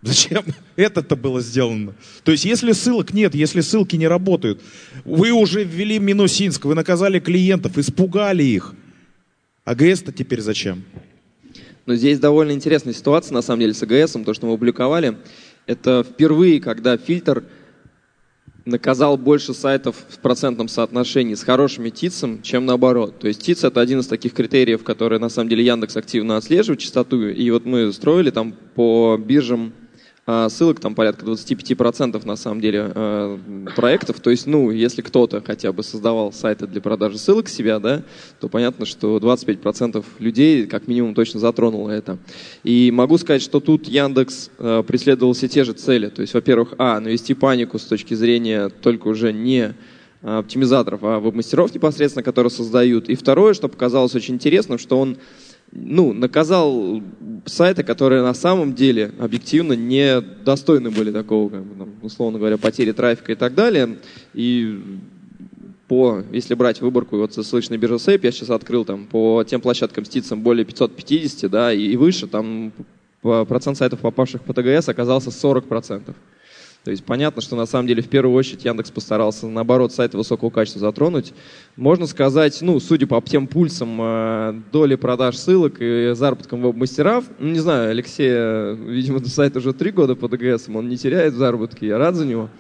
зачем 0.01 0.43
это-то 0.75 1.15
было 1.15 1.41
сделано? 1.41 1.93
То 2.23 2.31
есть, 2.31 2.45
если 2.45 2.71
ссылок 2.71 3.13
нет, 3.13 3.35
если 3.35 3.61
ссылки 3.61 3.95
не 3.95 4.07
работают, 4.07 4.61
вы 5.03 5.31
уже 5.31 5.63
ввели 5.63 5.99
Минусинск, 5.99 6.65
вы 6.65 6.75
наказали 6.75 7.19
клиентов, 7.19 7.77
испугали 7.77 8.43
их. 8.43 8.73
АГС-то 9.63 10.11
теперь 10.11 10.41
зачем? 10.41 10.83
Ну, 11.85 11.95
здесь 11.95 12.19
довольно 12.19 12.51
интересная 12.51 12.93
ситуация, 12.93 13.33
на 13.33 13.41
самом 13.41 13.61
деле, 13.61 13.73
с 13.73 13.83
АГС, 13.83 14.13
то, 14.25 14.33
что 14.33 14.47
мы 14.47 14.53
опубликовали. 14.53 15.17
Это 15.67 16.03
впервые, 16.07 16.59
когда 16.59 16.97
фильтр 16.97 17.43
наказал 18.65 19.17
больше 19.17 19.53
сайтов 19.53 19.95
в 20.09 20.19
процентном 20.19 20.67
соотношении 20.67 21.35
с 21.35 21.43
хорошими 21.43 21.89
ТИЦем, 21.89 22.41
чем 22.41 22.65
наоборот. 22.65 23.19
То 23.19 23.27
есть 23.27 23.43
ТИЦ 23.43 23.65
это 23.65 23.79
один 23.79 23.99
из 23.99 24.07
таких 24.07 24.33
критериев, 24.33 24.83
которые 24.83 25.19
на 25.19 25.29
самом 25.29 25.49
деле 25.49 25.65
Яндекс 25.65 25.95
активно 25.97 26.37
отслеживает 26.37 26.79
частоту. 26.79 27.27
И 27.27 27.49
вот 27.51 27.65
мы 27.65 27.93
строили 27.93 28.31
там 28.31 28.53
по 28.73 29.17
биржам 29.23 29.73
ссылок, 30.49 30.79
там 30.79 30.95
порядка 30.95 31.23
25% 31.25 32.25
на 32.25 32.35
самом 32.35 32.59
деле 32.59 32.91
а, 32.95 33.39
проектов. 33.75 34.19
То 34.19 34.31
есть, 34.31 34.47
ну, 34.47 34.71
если 34.71 35.01
кто-то 35.01 35.41
хотя 35.41 35.71
бы 35.71 35.83
создавал 35.83 36.33
сайты 36.33 36.65
для 36.65 36.81
продажи 36.81 37.19
ссылок 37.19 37.47
себя, 37.47 37.79
да, 37.79 38.01
то 38.39 38.49
понятно, 38.49 38.85
что 38.85 39.17
25% 39.17 40.03
людей 40.17 40.65
как 40.65 40.87
минимум 40.87 41.13
точно 41.13 41.39
затронуло 41.39 41.91
это. 41.91 42.17
И 42.63 42.89
могу 42.91 43.19
сказать, 43.19 43.43
что 43.43 43.59
тут 43.59 43.87
Яндекс 43.87 44.49
а, 44.57 44.81
преследовал 44.81 45.33
все 45.33 45.47
те 45.47 45.63
же 45.63 45.73
цели. 45.73 46.09
То 46.09 46.21
есть, 46.21 46.33
во-первых, 46.33 46.73
а, 46.79 46.99
навести 46.99 47.35
панику 47.35 47.77
с 47.77 47.85
точки 47.85 48.15
зрения 48.15 48.69
только 48.69 49.07
уже 49.07 49.31
не 49.31 49.75
оптимизаторов, 50.23 51.03
а 51.03 51.19
веб-мастеров 51.19 51.71
непосредственно, 51.75 52.23
которые 52.23 52.49
создают. 52.49 53.09
И 53.09 53.15
второе, 53.15 53.53
что 53.53 53.67
показалось 53.67 54.15
очень 54.15 54.33
интересным, 54.35 54.79
что 54.79 54.99
он 54.99 55.17
ну, 55.71 56.13
наказал 56.13 57.01
сайты, 57.45 57.83
которые 57.83 58.21
на 58.21 58.33
самом 58.33 58.73
деле 58.73 59.11
объективно 59.19 59.73
не 59.73 60.21
достойны 60.21 60.89
были 60.89 61.11
такого, 61.11 61.49
как 61.49 61.63
бы, 61.65 61.87
условно 62.01 62.39
говоря, 62.39 62.57
потери 62.57 62.91
трафика 62.91 63.31
и 63.31 63.35
так 63.35 63.55
далее. 63.55 63.97
И 64.33 64.81
по, 65.87 66.23
если 66.31 66.55
брать 66.55 66.81
выборку 66.81 67.17
вот 67.17 67.33
со 67.33 67.43
ссылочной 67.43 67.77
биржи 67.77 67.99
Сейп, 67.99 68.23
я 68.23 68.31
сейчас 68.31 68.49
открыл 68.49 68.85
там 68.85 69.05
по 69.05 69.43
тем 69.43 69.61
площадкам 69.61 70.05
с 70.05 70.09
ТИЦем 70.09 70.41
более 70.41 70.65
550, 70.65 71.51
да, 71.51 71.73
и, 71.73 71.81
и 71.81 71.97
выше, 71.97 72.27
там 72.27 72.71
процент 73.21 73.77
сайтов, 73.77 73.99
попавших 73.99 74.41
по 74.41 74.53
ТГС, 74.53 74.89
оказался 74.89 75.29
40%. 75.29 76.13
То 76.85 76.91
есть 76.91 77.03
понятно, 77.03 77.41
что 77.41 77.55
на 77.55 77.65
самом 77.65 77.87
деле 77.87 78.03
в 78.03 78.07
первую 78.07 78.35
очередь 78.35 78.63
Яндекс 78.63 78.91
постарался, 78.91 79.47
наоборот, 79.47 79.91
сайты 79.91 80.17
высокого 80.17 80.51
качества 80.51 80.79
затронуть. 80.79 81.33
Можно 81.75 82.05
сказать, 82.05 82.59
ну, 82.61 82.79
судя 82.79 83.07
по 83.07 83.19
тем 83.21 83.47
пульсам 83.47 83.97
э, 83.99 84.61
доли 84.71 84.93
продаж 84.93 85.35
ссылок 85.35 85.77
и 85.79 86.11
заработкам 86.13 86.61
веб-мастеров, 86.61 87.25
ну, 87.39 87.49
не 87.49 87.57
знаю, 87.57 87.89
Алексей, 87.89 88.29
видимо, 88.29 89.19
сайт 89.25 89.57
уже 89.57 89.73
три 89.73 89.89
года 89.89 90.15
по 90.15 90.29
ДГС, 90.29 90.69
он 90.71 90.87
не 90.87 90.95
теряет 90.95 91.33
заработки, 91.33 91.85
я 91.85 91.97
рад 91.97 92.13
за 92.13 92.23
него. 92.23 92.51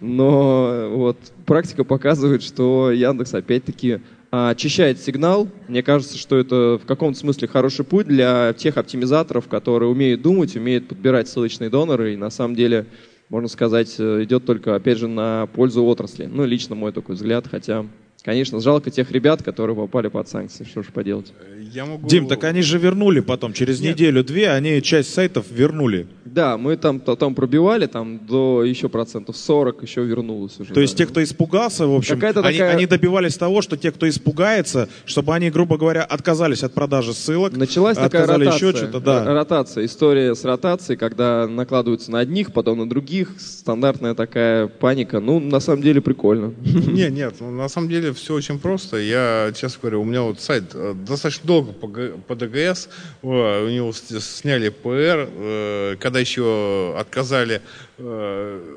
Но 0.00 0.88
вот 0.90 1.18
практика 1.44 1.84
показывает, 1.84 2.42
что 2.42 2.90
Яндекс 2.90 3.34
опять-таки 3.34 4.00
очищает 4.30 4.98
сигнал. 4.98 5.46
Мне 5.68 5.82
кажется, 5.82 6.16
что 6.16 6.38
это 6.38 6.80
в 6.82 6.86
каком-то 6.86 7.18
смысле 7.18 7.48
хороший 7.48 7.84
путь 7.84 8.06
для 8.06 8.54
тех 8.54 8.78
оптимизаторов, 8.78 9.46
которые 9.46 9.90
умеют 9.90 10.22
думать, 10.22 10.56
умеют 10.56 10.88
подбирать 10.88 11.28
ссылочные 11.28 11.68
доноры 11.68 12.14
и 12.14 12.16
на 12.16 12.30
самом 12.30 12.56
деле 12.56 12.86
можно 13.28 13.48
сказать, 13.48 13.94
э, 13.98 14.24
идет 14.24 14.44
только, 14.44 14.74
опять 14.74 14.98
же, 14.98 15.08
на 15.08 15.46
пользу 15.46 15.84
отрасли. 15.84 16.26
Ну, 16.26 16.44
лично 16.44 16.74
мой 16.74 16.92
такой 16.92 17.14
взгляд, 17.14 17.46
хотя 17.48 17.86
Конечно, 18.24 18.58
жалко 18.58 18.90
тех 18.90 19.10
ребят, 19.10 19.42
которые 19.42 19.76
попали 19.76 20.08
под 20.08 20.26
санкции. 20.28 20.64
Что 20.64 20.82
же 20.82 20.90
поделать? 20.92 21.34
Я 21.74 21.84
могу... 21.84 22.08
Дим, 22.08 22.26
так 22.26 22.42
они 22.44 22.62
же 22.62 22.78
вернули 22.78 23.20
потом, 23.20 23.52
через 23.52 23.80
неделю-две, 23.82 24.50
они 24.50 24.80
часть 24.80 25.12
сайтов 25.12 25.44
вернули. 25.50 26.06
Да, 26.24 26.56
мы 26.56 26.78
там 26.78 27.00
потом 27.00 27.34
пробивали, 27.34 27.86
там 27.86 28.18
до 28.26 28.64
еще 28.64 28.88
процентов 28.88 29.36
40 29.36 29.82
еще 29.82 30.04
вернулось 30.04 30.58
уже. 30.58 30.70
То 30.70 30.76
да. 30.76 30.80
есть 30.80 30.96
те, 30.96 31.04
кто 31.04 31.22
испугался, 31.22 31.86
в 31.86 31.94
общем, 31.94 32.14
они, 32.14 32.32
такая... 32.32 32.70
они 32.70 32.86
добивались 32.86 33.36
того, 33.36 33.60
что 33.60 33.76
те, 33.76 33.92
кто 33.92 34.08
испугается, 34.08 34.88
чтобы 35.04 35.34
они, 35.34 35.50
грубо 35.50 35.76
говоря, 35.76 36.02
отказались 36.02 36.62
от 36.62 36.72
продажи 36.72 37.12
ссылок. 37.12 37.54
Началась 37.54 37.98
такая 37.98 38.26
ротация, 38.26 38.54
еще 38.54 38.74
что-то, 38.74 39.00
да. 39.00 39.34
ротация. 39.34 39.84
История 39.84 40.34
с 40.34 40.44
ротацией, 40.44 40.96
когда 40.96 41.46
накладываются 41.46 42.10
на 42.10 42.20
одних, 42.20 42.54
потом 42.54 42.78
на 42.78 42.88
других. 42.88 43.34
Стандартная 43.38 44.14
такая 44.14 44.66
паника. 44.68 45.20
Ну, 45.20 45.40
на 45.40 45.60
самом 45.60 45.82
деле 45.82 46.00
прикольно. 46.00 46.54
Нет, 46.64 47.12
нет, 47.12 47.34
ну, 47.40 47.50
на 47.50 47.68
самом 47.68 47.90
деле 47.90 48.13
все 48.14 48.34
очень 48.34 48.58
просто. 48.58 48.96
Я, 48.96 49.52
честно 49.54 49.80
говоря, 49.82 49.98
у 49.98 50.04
меня 50.04 50.22
вот 50.22 50.40
сайт 50.40 50.70
э, 50.74 50.94
достаточно 50.94 51.46
долго 51.46 51.72
по, 51.72 52.34
ДГС, 52.34 52.88
у 53.22 53.28
него 53.28 53.92
сняли 53.92 54.68
ПР, 54.70 55.28
э, 55.30 55.96
когда 56.00 56.20
еще 56.20 56.94
отказали 56.98 57.60
э, 57.98 58.76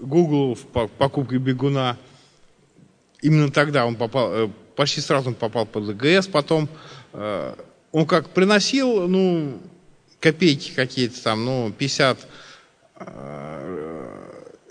Google 0.00 0.54
в 0.54 0.88
покупке 0.88 1.36
бегуна. 1.36 1.96
Именно 3.22 3.50
тогда 3.50 3.86
он 3.86 3.96
попал, 3.96 4.50
почти 4.76 5.00
сразу 5.00 5.30
он 5.30 5.34
попал 5.34 5.66
по 5.66 5.80
ДГС, 5.80 6.28
потом 6.28 6.68
он 7.12 8.06
как 8.06 8.30
приносил, 8.30 9.08
ну, 9.08 9.60
копейки 10.20 10.72
какие-то 10.72 11.20
там, 11.20 11.44
ну, 11.44 11.72
50, 11.76 12.28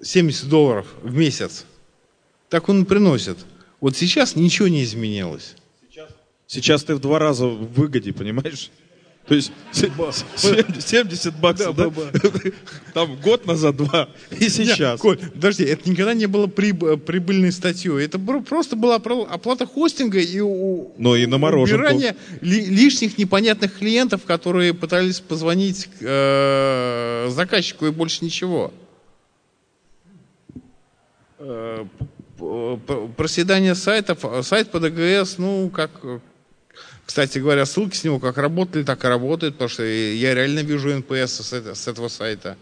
70 0.01 0.47
долларов 0.47 0.87
в 1.01 1.13
месяц. 1.13 1.65
Так 2.49 2.69
он 2.69 2.83
и 2.83 2.85
приносит. 2.85 3.37
Вот 3.79 3.95
сейчас 3.95 4.35
ничего 4.35 4.67
не 4.67 4.83
изменилось. 4.83 5.55
Сейчас, 5.89 6.09
сейчас 6.47 6.83
ты 6.83 6.95
в 6.95 6.99
два 6.99 7.19
раза 7.19 7.45
в 7.47 7.73
выгоде, 7.73 8.13
понимаешь? 8.13 8.71
То 9.27 9.35
есть 9.35 9.51
70 9.73 11.35
баксов, 11.35 11.75
да? 11.75 11.91
Там 12.93 13.17
год 13.17 13.45
назад 13.45 13.75
два, 13.75 14.09
и 14.31 14.47
сейчас. 14.47 15.01
Коль, 15.01 15.17
подожди, 15.17 15.65
это 15.65 15.89
никогда 15.89 16.13
не 16.13 16.27
было 16.27 16.47
прибыльной 16.47 17.51
статьей. 17.51 18.05
Это 18.05 18.19
просто 18.19 18.77
была 18.77 18.95
оплата 18.95 19.65
хостинга 19.65 20.19
и 20.19 20.39
Но 20.97 21.15
и 21.17 21.25
на 21.25 21.35
убирание 21.35 22.15
лишних 22.39 23.17
непонятных 23.17 23.77
клиентов, 23.77 24.23
которые 24.23 24.73
пытались 24.73 25.19
позвонить 25.19 25.89
э, 25.99 27.27
заказчику 27.29 27.87
и 27.87 27.91
больше 27.91 28.23
ничего. 28.23 28.71
Э, 32.39 32.77
проседание 33.15 33.73
сайтов, 33.73 34.25
сайт 34.45 34.69
по 34.69 34.79
ДГС, 34.79 35.37
ну, 35.37 35.69
как, 35.69 35.91
кстати 37.05 37.39
говоря, 37.39 37.65
ссылки 37.65 37.95
с 37.95 38.03
него 38.03 38.19
как 38.19 38.37
работали, 38.37 38.83
так 38.83 39.03
и 39.03 39.07
работают, 39.07 39.55
потому 39.55 39.69
что 39.69 39.83
я 39.83 40.35
реально 40.35 40.59
вижу 40.59 40.95
НПС 40.95 41.41
с, 41.41 41.53
это, 41.53 41.73
с 41.73 41.87
этого 41.87 42.09
сайта. 42.09 42.57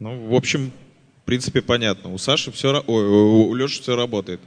Ну, 0.00 0.28
в 0.28 0.34
общем, 0.34 0.72
в 1.22 1.26
принципе, 1.26 1.62
понятно. 1.62 2.12
У 2.12 2.18
Саши 2.18 2.50
все, 2.50 2.82
ой, 2.86 3.04
у 3.04 3.54
Леши 3.54 3.80
все 3.80 3.94
работает. 3.94 4.40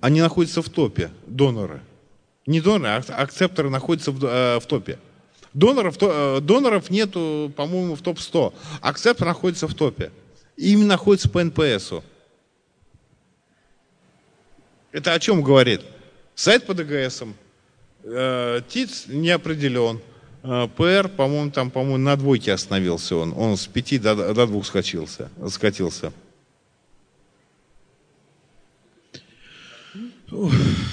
Они 0.00 0.20
находятся 0.20 0.62
в 0.62 0.68
топе, 0.68 1.10
доноры. 1.26 1.80
Не 2.46 2.60
доноры, 2.60 2.88
а 3.08 3.22
акцепторы 3.22 3.70
находятся 3.70 4.10
в, 4.10 4.24
э, 4.24 4.58
в 4.58 4.66
топе. 4.66 4.98
Доноров, 5.54 5.96
э, 6.00 6.40
доноров 6.40 6.90
нету, 6.90 7.52
по-моему, 7.56 7.94
в 7.94 8.02
топ-100. 8.02 8.54
Акцептор 8.80 9.26
находится 9.26 9.66
в 9.68 9.74
топе 9.74 10.10
и 10.58 10.72
именно 10.72 10.88
находится 10.88 11.30
по 11.30 11.42
НПСу. 11.42 12.02
Это 14.90 15.14
о 15.14 15.20
чем 15.20 15.42
говорит? 15.42 15.82
Сайт 16.34 16.66
по 16.66 16.74
ДГСам, 16.74 17.34
э, 18.02 18.60
ТИЦ 18.68 19.06
не 19.06 19.30
определен, 19.30 20.00
э, 20.42 20.68
ПР, 20.76 21.08
по-моему, 21.08 21.50
там, 21.52 21.70
по-моему, 21.70 21.98
на 21.98 22.16
двойке 22.16 22.52
остановился 22.52 23.16
он. 23.16 23.32
Он 23.36 23.56
с 23.56 23.66
пяти 23.66 23.98
до, 23.98 24.34
до 24.34 24.46
двух 24.46 24.66
скачился, 24.66 25.30
скатился. 25.48 26.12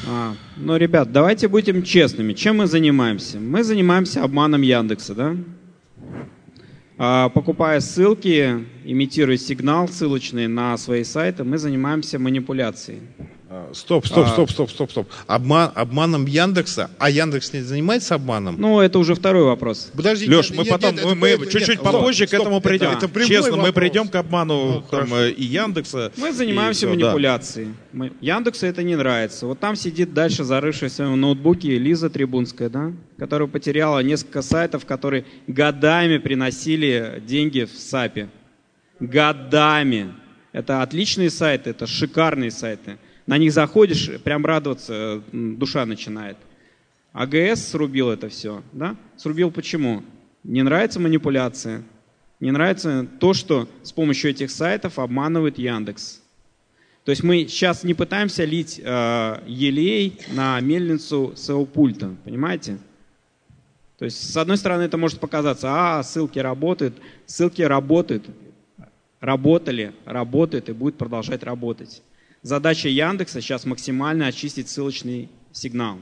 А, 0.07 0.35
ну, 0.57 0.77
ребят, 0.77 1.11
давайте 1.11 1.47
будем 1.47 1.83
честными. 1.83 2.33
Чем 2.33 2.57
мы 2.57 2.67
занимаемся? 2.67 3.39
Мы 3.39 3.63
занимаемся 3.63 4.23
обманом 4.23 4.61
Яндекса, 4.61 5.15
да? 5.15 5.35
А, 6.97 7.27
покупая 7.27 7.81
ссылки, 7.81 8.65
имитируя 8.85 9.35
сигнал 9.35 9.89
ссылочный 9.89 10.47
на 10.47 10.77
свои 10.77 11.03
сайты, 11.03 11.43
мы 11.43 11.57
занимаемся 11.57 12.19
манипуляцией. 12.19 13.01
Стоп, 13.73 14.07
стоп, 14.07 14.27
стоп, 14.27 14.49
стоп, 14.49 14.71
стоп, 14.71 14.91
стоп. 14.91 15.07
Обман, 15.27 15.71
обманом 15.75 16.25
Яндекса, 16.25 16.89
а 16.97 17.11
Яндекс 17.11 17.53
не 17.53 17.61
занимается 17.61 18.15
обманом? 18.15 18.55
Ну, 18.59 18.79
это 18.79 18.97
уже 18.97 19.13
второй 19.13 19.43
вопрос. 19.43 19.91
Подожди, 19.93 20.27
Леш, 20.27 20.49
мы 20.49 20.63
нет, 20.63 20.69
потом, 20.69 20.95
нет, 20.95 21.05
мы, 21.05 21.37
мы 21.37 21.45
чуть-чуть 21.45 21.79
попозже 21.79 22.25
стоп, 22.25 22.39
к 22.39 22.41
этому 22.41 22.59
придем. 22.59 22.89
Это, 22.89 23.05
это 23.05 23.25
Честно, 23.25 23.51
вопрос. 23.51 23.67
мы 23.67 23.73
придем 23.73 24.07
к 24.07 24.15
обману 24.15 24.55
ну, 24.55 24.83
там, 24.89 25.15
и 25.15 25.43
Яндекса. 25.43 26.11
Мы 26.17 26.31
занимаемся 26.31 26.87
и 26.87 26.89
манипуляцией. 26.89 27.67
Да. 27.67 27.73
Мы, 27.93 28.13
Яндексу 28.19 28.65
это 28.65 28.81
не 28.81 28.95
нравится. 28.95 29.45
Вот 29.45 29.59
там 29.59 29.75
сидит 29.75 30.13
дальше 30.13 30.43
зарывшись 30.43 30.97
в 30.97 31.15
ноутбуке 31.15 31.77
Лиза 31.77 32.09
Трибунская, 32.09 32.69
да, 32.69 32.93
которая 33.19 33.47
потеряла 33.47 33.99
несколько 33.99 34.41
сайтов, 34.41 34.85
которые 34.85 35.25
годами 35.45 36.17
приносили 36.17 37.21
деньги 37.25 37.65
в 37.65 37.77
САПе. 37.77 38.29
Годами. 38.99 40.15
Это 40.51 40.81
отличные 40.81 41.29
сайты, 41.29 41.71
это 41.71 41.85
шикарные 41.85 42.49
сайты. 42.49 42.97
На 43.27 43.37
них 43.37 43.51
заходишь, 43.51 44.11
прям 44.23 44.45
радоваться, 44.45 45.21
душа 45.31 45.85
начинает. 45.85 46.37
АГС 47.13 47.69
срубил 47.69 48.09
это 48.09 48.29
все, 48.29 48.61
да? 48.71 48.95
Срубил 49.15 49.49
почему? 49.49 50.03
Не 50.43 50.61
нравится 50.61 50.99
манипуляция, 50.99 51.83
не 52.39 52.51
нравится 52.51 53.07
то, 53.19 53.33
что 53.33 53.67
с 53.83 53.91
помощью 53.91 54.31
этих 54.31 54.51
сайтов 54.51 54.99
обманывает 54.99 55.57
Яндекс. 55.57 56.21
То 57.05 57.11
есть 57.11 57.23
мы 57.23 57.47
сейчас 57.47 57.83
не 57.83 57.93
пытаемся 57.93 58.43
лить 58.43 58.81
э, 58.83 59.43
елей 59.47 60.19
на 60.33 60.59
мельницу 60.59 61.33
своего 61.35 61.65
пульта, 61.65 62.15
понимаете? 62.23 62.77
То 63.97 64.05
есть 64.05 64.31
с 64.31 64.35
одной 64.35 64.57
стороны 64.57 64.83
это 64.83 64.97
может 64.97 65.19
показаться, 65.19 65.67
а, 65.71 66.03
ссылки 66.03 66.39
работают, 66.39 66.95
ссылки 67.25 67.61
работают, 67.61 68.25
работали, 69.19 69.93
работают 70.05 70.67
и 70.69 70.73
будут 70.73 70.97
продолжать 70.97 71.43
работать. 71.43 72.01
Задача 72.45 72.89
Яндекса 72.89 73.41
сейчас 73.41 73.65
максимально 73.65 74.27
очистить 74.27 74.69
ссылочный 74.69 75.29
сигнал. 75.51 75.97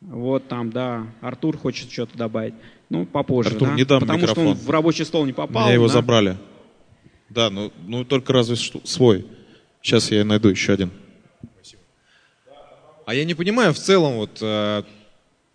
Вот 0.00 0.48
там, 0.48 0.72
да, 0.72 1.06
Артур 1.20 1.56
хочет 1.56 1.92
что-то 1.92 2.18
добавить. 2.18 2.54
Ну, 2.90 3.06
попозже, 3.06 3.50
Артур, 3.50 3.68
да? 3.68 3.74
не 3.76 3.84
дам 3.84 4.00
Потому 4.00 4.18
микрофон. 4.18 4.42
что 4.42 4.50
он 4.50 4.56
в 4.56 4.70
рабочий 4.70 5.04
стол 5.04 5.26
не 5.26 5.32
попал. 5.32 5.66
Меня 5.66 5.74
его 5.74 5.86
да? 5.86 5.92
забрали. 5.92 6.36
Да, 7.28 7.50
ну, 7.50 7.72
ну 7.86 8.04
только 8.04 8.32
разве 8.32 8.56
что 8.56 8.80
свой. 8.82 9.24
Сейчас 9.80 10.10
я 10.10 10.24
найду 10.24 10.48
еще 10.48 10.72
один. 10.72 10.90
А 13.06 13.14
я 13.14 13.24
не 13.24 13.34
понимаю, 13.34 13.74
в 13.74 13.78
целом, 13.78 14.14
вот 14.14 14.38
э, 14.40 14.82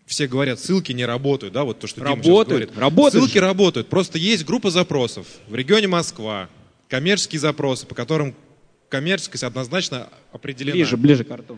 все 0.06 0.28
говорят, 0.28 0.62
ссылки 0.62 0.94
не 0.94 1.04
работают, 1.04 1.54
да, 1.54 1.66
вот 1.66 1.80
то, 1.80 1.88
что 1.88 2.00
Дима 2.00 2.16
сейчас 2.16 2.26
Работают, 2.26 2.62
говорит. 2.70 2.80
работают 2.80 3.24
Ссылки 3.26 3.38
работают, 3.38 3.90
просто 3.90 4.18
есть 4.18 4.46
группа 4.46 4.70
запросов 4.70 5.28
в 5.50 5.56
регионе 5.56 5.90
Москва, 5.90 6.48
коммерческие 6.88 7.42
запросы, 7.42 7.86
по 7.86 7.96
которым 7.96 8.34
коммерческость 8.90 9.44
однозначно 9.44 10.08
определена. 10.34 10.74
Ближе, 10.76 10.98
ближе 10.98 11.24
к 11.24 11.32
рту. 11.36 11.58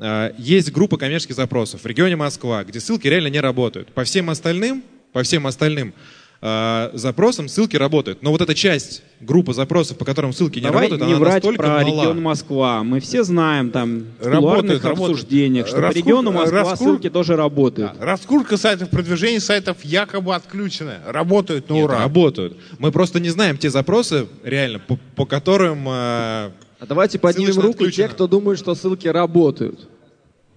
Э, 0.00 0.32
Есть 0.38 0.72
группа 0.72 0.96
коммерческих 0.96 1.34
запросов 1.36 1.82
в 1.82 1.86
регионе 1.86 2.16
Москва, 2.16 2.64
где 2.64 2.80
ссылки 2.80 3.06
реально 3.08 3.28
не 3.28 3.40
работают. 3.40 3.92
По 3.92 4.04
всем 4.04 4.30
остальным, 4.30 4.82
по 5.12 5.22
всем 5.24 5.46
остальным 5.46 5.92
э, 6.40 6.90
запросам 6.92 7.48
ссылки 7.48 7.74
работают. 7.76 8.22
Но 8.22 8.30
вот 8.30 8.40
эта 8.40 8.54
часть 8.54 9.02
группы 9.20 9.52
запросов, 9.52 9.98
по 9.98 10.04
которым 10.04 10.32
ссылки 10.32 10.60
не 10.60 10.66
Давай 10.66 10.82
работают, 10.84 11.02
не 11.08 11.14
она 11.14 11.20
врать 11.20 11.34
настолько 11.42 11.58
про 11.64 11.68
мала. 11.68 11.80
регион 11.80 12.22
Москва. 12.22 12.84
Мы 12.84 13.00
все 13.00 13.24
знаем 13.24 13.70
там 13.72 14.04
в 14.20 14.26
работает. 14.26 14.84
обсуждениях, 14.84 15.66
что 15.66 15.78
Раскрур- 15.78 15.92
по 15.92 15.96
региону 15.96 16.30
Москва 16.30 16.60
раскрур- 16.62 16.76
ссылки 16.76 17.10
тоже 17.10 17.34
работают. 17.34 17.90
Раскрутка 17.98 18.56
сайтов, 18.56 18.90
продвижение 18.90 19.40
сайтов 19.40 19.78
якобы 19.82 20.32
отключено. 20.36 21.00
Работают 21.08 21.68
на 21.70 21.74
Нет, 21.74 21.84
ура. 21.86 21.98
работают. 21.98 22.56
Мы 22.78 22.92
просто 22.92 23.18
не 23.18 23.30
знаем 23.30 23.58
те 23.58 23.68
запросы, 23.68 24.28
реально, 24.44 24.78
по, 24.78 24.96
по 25.16 25.26
которым... 25.26 25.84
э, 25.88 26.50
А 26.80 26.86
давайте 26.86 27.18
поднимем 27.18 27.52
ссылочно 27.52 27.62
руку 27.62 27.78
те, 27.78 27.84
отключено. 27.86 28.08
кто 28.08 28.26
думает, 28.26 28.58
что 28.58 28.74
ссылки 28.74 29.08
работают. 29.08 29.88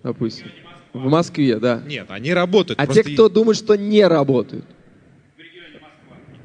Допустим. 0.04 0.48
В 0.94 1.10
Москве, 1.10 1.58
да. 1.58 1.82
Нет, 1.86 2.08
они 2.10 2.34
работают. 2.34 2.80
А 2.80 2.88
те, 2.88 3.04
кто 3.04 3.30
думает, 3.30 3.58
что 3.58 3.76
не 3.76 4.06
работают. 4.06 4.66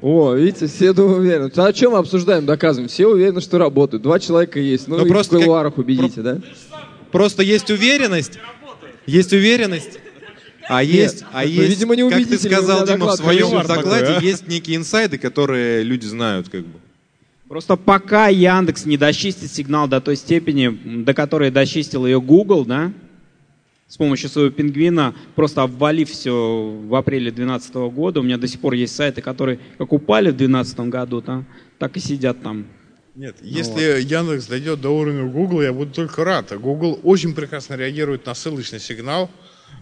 О, 0.01 0.33
видите, 0.33 0.67
все 0.67 0.91
уверены. 0.91 1.51
А 1.55 1.65
о 1.65 1.73
чем 1.73 1.93
мы 1.93 1.97
обсуждаем, 1.97 2.45
доказываем? 2.45 2.87
Все 2.87 3.07
уверены, 3.07 3.41
что 3.41 3.57
работают. 3.57 4.03
Два 4.03 4.19
человека 4.19 4.59
есть. 4.59 4.87
Ну, 4.87 5.01
их 5.01 5.07
просто 5.07 5.35
в 5.35 5.39
как- 5.39 5.45
кулуарах 5.45 5.77
убедите, 5.77 6.21
да? 6.21 6.39
Просто 7.11 7.41
есть 7.41 7.69
уверенность. 7.71 8.39
Есть 9.05 9.33
уверенность. 9.33 9.99
А 10.69 10.83
есть, 10.83 11.23
а 11.31 11.43
ну, 11.43 11.47
есть, 11.47 11.69
видимо, 11.69 11.95
не 11.95 12.09
как 12.09 12.27
ты 12.27 12.37
сказал, 12.37 12.85
Дима, 12.85 13.07
в 13.07 13.15
своем 13.15 13.49
докладе 13.65 14.05
такой, 14.05 14.17
а? 14.17 14.19
есть 14.19 14.47
некие 14.49 14.75
инсайды, 14.75 15.17
которые 15.17 15.81
люди 15.83 16.05
знают, 16.05 16.49
как 16.49 16.61
бы. 16.61 16.79
Просто 17.47 17.77
пока 17.77 18.27
Яндекс 18.27 18.85
не 18.85 18.97
дочистит 18.97 19.51
сигнал 19.51 19.87
до 19.87 20.01
той 20.01 20.17
степени, 20.17 21.03
до 21.03 21.13
которой 21.13 21.49
дочистил 21.49 22.05
ее 22.05 22.19
Google, 22.19 22.65
да, 22.65 22.91
с 23.87 23.95
помощью 23.95 24.29
своего 24.29 24.51
пингвина, 24.51 25.15
просто 25.35 25.63
обвалив 25.63 26.09
все 26.09 26.31
в 26.31 26.93
апреле 26.93 27.31
2012 27.31 27.75
года. 27.95 28.19
У 28.19 28.23
меня 28.23 28.37
до 28.37 28.47
сих 28.47 28.59
пор 28.59 28.73
есть 28.73 28.95
сайты, 28.95 29.21
которые 29.21 29.59
как 29.77 29.93
упали 29.93 30.29
в 30.29 30.35
2012 30.35 30.79
году, 30.91 31.21
да, 31.21 31.45
так 31.79 31.95
и 31.95 32.01
сидят 32.01 32.41
там. 32.41 32.65
Нет, 33.15 33.37
если 33.41 34.01
Яндекс 34.01 34.47
дойдет 34.47 34.81
до 34.81 34.89
уровня 34.89 35.23
Google, 35.23 35.61
я 35.61 35.73
буду 35.73 35.91
только 35.91 36.23
рад. 36.23 36.51
А 36.51 36.57
Google 36.57 36.99
очень 37.01 37.33
прекрасно 37.33 37.75
реагирует 37.75 38.25
на 38.25 38.35
ссылочный 38.35 38.79
сигнал. 38.79 39.31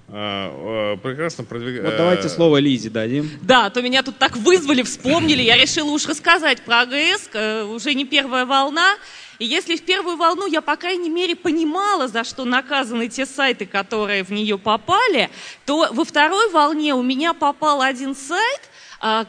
Э, 0.07 0.93
э, 0.93 0.97
Прекрасно 0.97 1.43
продвигает. 1.43 1.85
Вот 1.85 1.97
давайте 1.97 2.29
слово 2.29 2.57
Лизе 2.57 2.89
дадим. 2.89 3.29
Да, 3.41 3.69
то 3.69 3.81
меня 3.81 4.03
тут 4.03 4.17
так 4.17 4.35
вызвали, 4.37 4.81
вспомнили. 4.83 5.41
Я 5.41 5.57
решила 5.57 5.89
уж 5.91 6.05
рассказать 6.07 6.61
про 6.61 6.81
АГС. 6.81 7.29
э, 7.33 7.63
Уже 7.63 7.93
не 7.93 8.05
первая 8.05 8.45
волна. 8.45 8.95
И 9.39 9.45
если 9.45 9.75
в 9.75 9.81
первую 9.83 10.15
волну 10.15 10.47
я, 10.47 10.61
по 10.61 10.77
крайней 10.77 11.09
мере, 11.09 11.35
понимала, 11.35 12.07
за 12.07 12.23
что 12.23 12.45
наказаны 12.45 13.09
те 13.09 13.25
сайты, 13.25 13.65
которые 13.65 14.23
в 14.23 14.31
нее 14.31 14.57
попали, 14.57 15.29
то 15.65 15.89
во 15.91 16.05
второй 16.05 16.49
волне 16.51 16.93
у 16.95 17.01
меня 17.03 17.33
попал 17.33 17.81
один 17.81 18.15
сайт, 18.15 18.61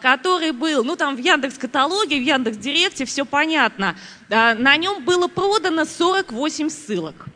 который 0.01 0.53
был, 0.53 0.85
ну 0.85 0.95
там 0.95 1.17
в 1.17 1.19
Яндекс 1.19 1.59
каталоге, 1.59 2.21
в 2.21 2.23
Яндекс 2.23 2.57
Директе, 2.57 3.05
все 3.05 3.25
понятно. 3.25 3.97
На 4.29 4.77
нем 4.77 5.05
было 5.05 5.27
продано 5.27 5.85
48 5.85 6.71
ссылок. 6.71 7.27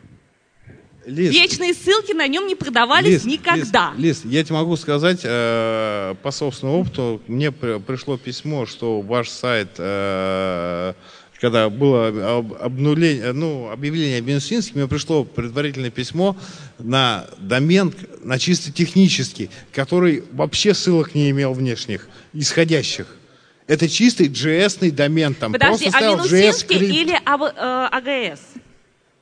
Лиз, 1.05 1.31
Вечные 1.33 1.73
ссылки 1.73 2.13
на 2.13 2.27
нем 2.27 2.45
не 2.47 2.55
продавались 2.55 3.07
Лиз, 3.09 3.25
никогда. 3.25 3.93
Лиз, 3.97 4.23
Лиз, 4.23 4.31
я 4.33 4.43
тебе 4.43 4.55
могу 4.55 4.75
сказать 4.77 5.21
э, 5.23 6.13
по 6.21 6.31
собственному 6.31 6.81
опыту, 6.81 7.21
мне 7.27 7.51
при- 7.51 7.79
пришло 7.79 8.17
письмо, 8.17 8.65
что 8.67 9.01
ваш 9.01 9.29
сайт, 9.29 9.69
э, 9.79 10.93
когда 11.39 11.69
было 11.71 12.37
об- 12.37 12.53
обнуление, 12.53 13.31
ну, 13.33 13.71
объявление 13.71 14.19
о 14.19 14.21
Бенсинске, 14.21 14.73
мне 14.75 14.87
пришло 14.87 15.23
предварительное 15.23 15.89
письмо 15.89 16.37
на 16.77 17.25
домен, 17.39 17.93
на 18.23 18.37
чисто 18.37 18.71
технический, 18.71 19.49
который 19.73 20.23
вообще 20.31 20.75
ссылок 20.75 21.15
не 21.15 21.31
имел 21.31 21.53
внешних, 21.53 22.07
исходящих. 22.33 23.07
Это 23.65 23.89
чистый 23.89 24.27
JS-ный 24.27 24.91
домен, 24.91 25.33
там 25.33 25.51
Подожди, 25.53 25.85
просто 25.89 25.97
а 26.07 26.11
Минусинский 26.11 26.77
или 26.77 27.19
АГС? 27.25 28.39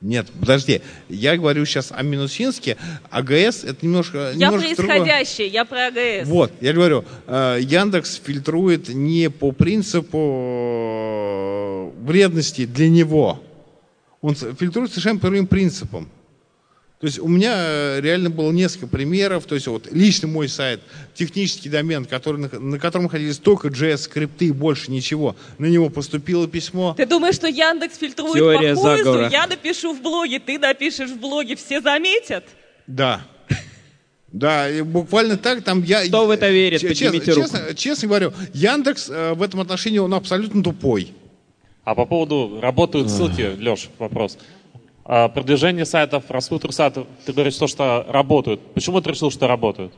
Нет, 0.00 0.28
подожди. 0.40 0.80
Я 1.10 1.36
говорю 1.36 1.66
сейчас 1.66 1.92
о 1.92 2.02
Минусинске. 2.02 2.78
АГС 3.10 3.64
это 3.64 3.84
немножко, 3.84 4.32
Я 4.34 4.46
немножко 4.46 4.74
другое. 4.76 4.96
происходящее, 4.96 5.48
я 5.48 5.64
про 5.66 5.88
АГС. 5.88 6.26
Вот, 6.26 6.52
я 6.62 6.72
говорю, 6.72 7.04
э, 7.26 7.58
Яндекс 7.60 8.18
фильтрует 8.24 8.88
не 8.88 9.28
по 9.28 9.52
принципу 9.52 10.18
э, 12.00 12.06
вредности 12.06 12.64
для 12.64 12.88
него. 12.88 13.42
Он 14.22 14.34
фильтрует 14.34 14.90
совершенно 14.90 15.18
по 15.18 15.26
другим 15.26 15.46
принципам. 15.46 16.08
То 17.00 17.06
есть 17.06 17.18
у 17.18 17.28
меня 17.28 17.54
э, 17.56 18.00
реально 18.02 18.28
было 18.28 18.52
несколько 18.52 18.86
примеров. 18.86 19.46
То 19.46 19.54
есть 19.54 19.66
вот 19.66 19.88
лично 19.90 20.28
мой 20.28 20.50
сайт, 20.50 20.82
технический 21.14 21.70
домен, 21.70 22.04
который, 22.04 22.36
на, 22.36 22.60
на 22.60 22.78
котором 22.78 23.04
находились 23.04 23.38
только 23.38 23.68
JS-скрипты 23.68 24.48
и 24.48 24.50
больше 24.50 24.90
ничего, 24.90 25.34
на 25.56 25.64
него 25.64 25.88
поступило 25.88 26.46
письмо. 26.46 26.92
Ты 26.94 27.06
думаешь, 27.06 27.36
что 27.36 27.48
Яндекс 27.48 27.96
фильтрует 27.96 28.34
Теория 28.34 28.74
по 28.74 28.82
поиску? 28.82 28.98
заговора. 28.98 29.28
Я 29.30 29.46
напишу 29.46 29.94
в 29.94 30.02
блоге, 30.02 30.40
ты 30.40 30.58
напишешь 30.58 31.08
в 31.08 31.18
блоге, 31.18 31.56
все 31.56 31.80
заметят? 31.80 32.44
Да. 32.86 33.22
Да, 34.30 34.70
и 34.70 34.82
буквально 34.82 35.38
так 35.38 35.64
там 35.64 35.82
я... 35.82 36.06
Кто 36.06 36.26
в 36.26 36.30
это 36.30 36.50
верит? 36.50 36.82
Честно, 36.82 37.12
руку. 37.12 37.24
честно, 37.24 37.74
честно 37.74 38.08
говорю, 38.08 38.32
Яндекс 38.52 39.08
э, 39.08 39.32
в 39.32 39.42
этом 39.42 39.60
отношении 39.60 39.98
он 39.98 40.12
абсолютно 40.12 40.62
тупой. 40.62 41.14
А 41.82 41.94
по 41.94 42.04
поводу 42.04 42.60
работают 42.60 43.10
ссылки, 43.10 43.56
Леш, 43.58 43.88
вопрос. 43.98 44.36
А, 45.12 45.28
продвижение 45.28 45.84
сайтов, 45.86 46.22
раскрутка 46.28 46.70
сайтов, 46.70 47.04
ты 47.26 47.32
говоришь, 47.32 47.56
то, 47.56 47.66
что 47.66 48.06
работают. 48.08 48.60
Почему 48.74 49.00
ты 49.00 49.10
решил, 49.10 49.32
что 49.32 49.48
работают? 49.48 49.92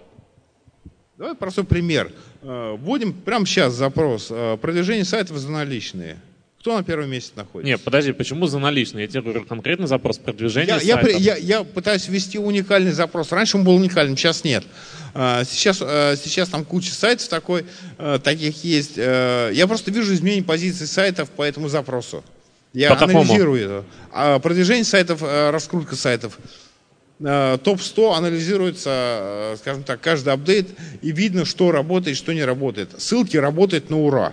Давай 1.19 1.35
простой 1.35 1.65
пример. 1.65 2.11
Э, 2.41 2.79
Вводим 2.81 3.13
прямо 3.13 3.45
сейчас 3.45 3.75
запрос. 3.75 4.29
э, 4.31 4.57
Продвижение 4.57 5.05
сайтов 5.05 5.37
за 5.37 5.51
наличные. 5.51 6.17
Кто 6.61 6.79
на 6.79 6.83
первом 6.83 7.11
месте 7.11 7.33
находится? 7.37 7.71
Нет, 7.73 7.83
подожди, 7.85 8.13
почему 8.13 8.47
за 8.47 8.59
наличные? 8.59 9.03
Я 9.03 9.09
тебе 9.09 9.21
говорю 9.21 9.45
конкретный 9.45 9.87
запрос 9.87 10.17
продвижения 10.17 10.69
Я, 10.69 10.75
я, 10.77 10.95
сайтов. 10.95 11.03
при- 11.03 11.21
я- 11.23 11.37
я 11.37 11.63
пытаюсь 11.65 12.09
ввести 12.09 12.39
уникальный 12.39 12.93
запрос. 12.93 13.33
Раньше 13.33 13.59
он 13.59 13.65
был 13.65 13.75
уникальным, 13.75 14.17
сейчас 14.17 14.45
нет. 14.45 14.65
А, 15.13 15.45
Сейчас, 15.45 15.77
сейчас 16.23 16.49
там 16.49 16.65
куча 16.65 16.91
сайтов 16.95 17.29
такой, 17.29 17.67
таких 18.25 18.65
есть. 18.65 18.97
Я 18.97 19.67
просто 19.69 19.91
вижу 19.91 20.15
изменение 20.15 20.43
позиции 20.43 20.87
сайтов 20.87 21.29
по 21.29 21.43
этому 21.43 21.69
запросу. 21.69 22.25
Я 22.73 22.91
По 22.91 22.97
какому? 22.97 23.21
анализирую 23.21 23.63
это. 23.63 23.85
А 24.13 24.39
Продвижение 24.39 24.85
сайтов, 24.85 25.23
э, 25.23 25.51
раскрутка 25.51 25.95
сайтов. 25.95 26.39
Э, 27.21 27.59
Топ-100 27.63 28.15
анализируется, 28.17 28.91
э, 28.91 29.57
скажем 29.59 29.83
так, 29.83 30.01
каждый 30.01 30.33
апдейт, 30.33 30.69
и 31.03 31.13
видно, 31.13 31.45
что 31.45 31.71
работает, 31.71 32.17
что 32.17 32.33
не 32.33 32.45
работает. 32.45 32.91
Ссылки 32.99 33.37
работают 33.37 33.91
на 33.91 34.01
ура. 34.01 34.33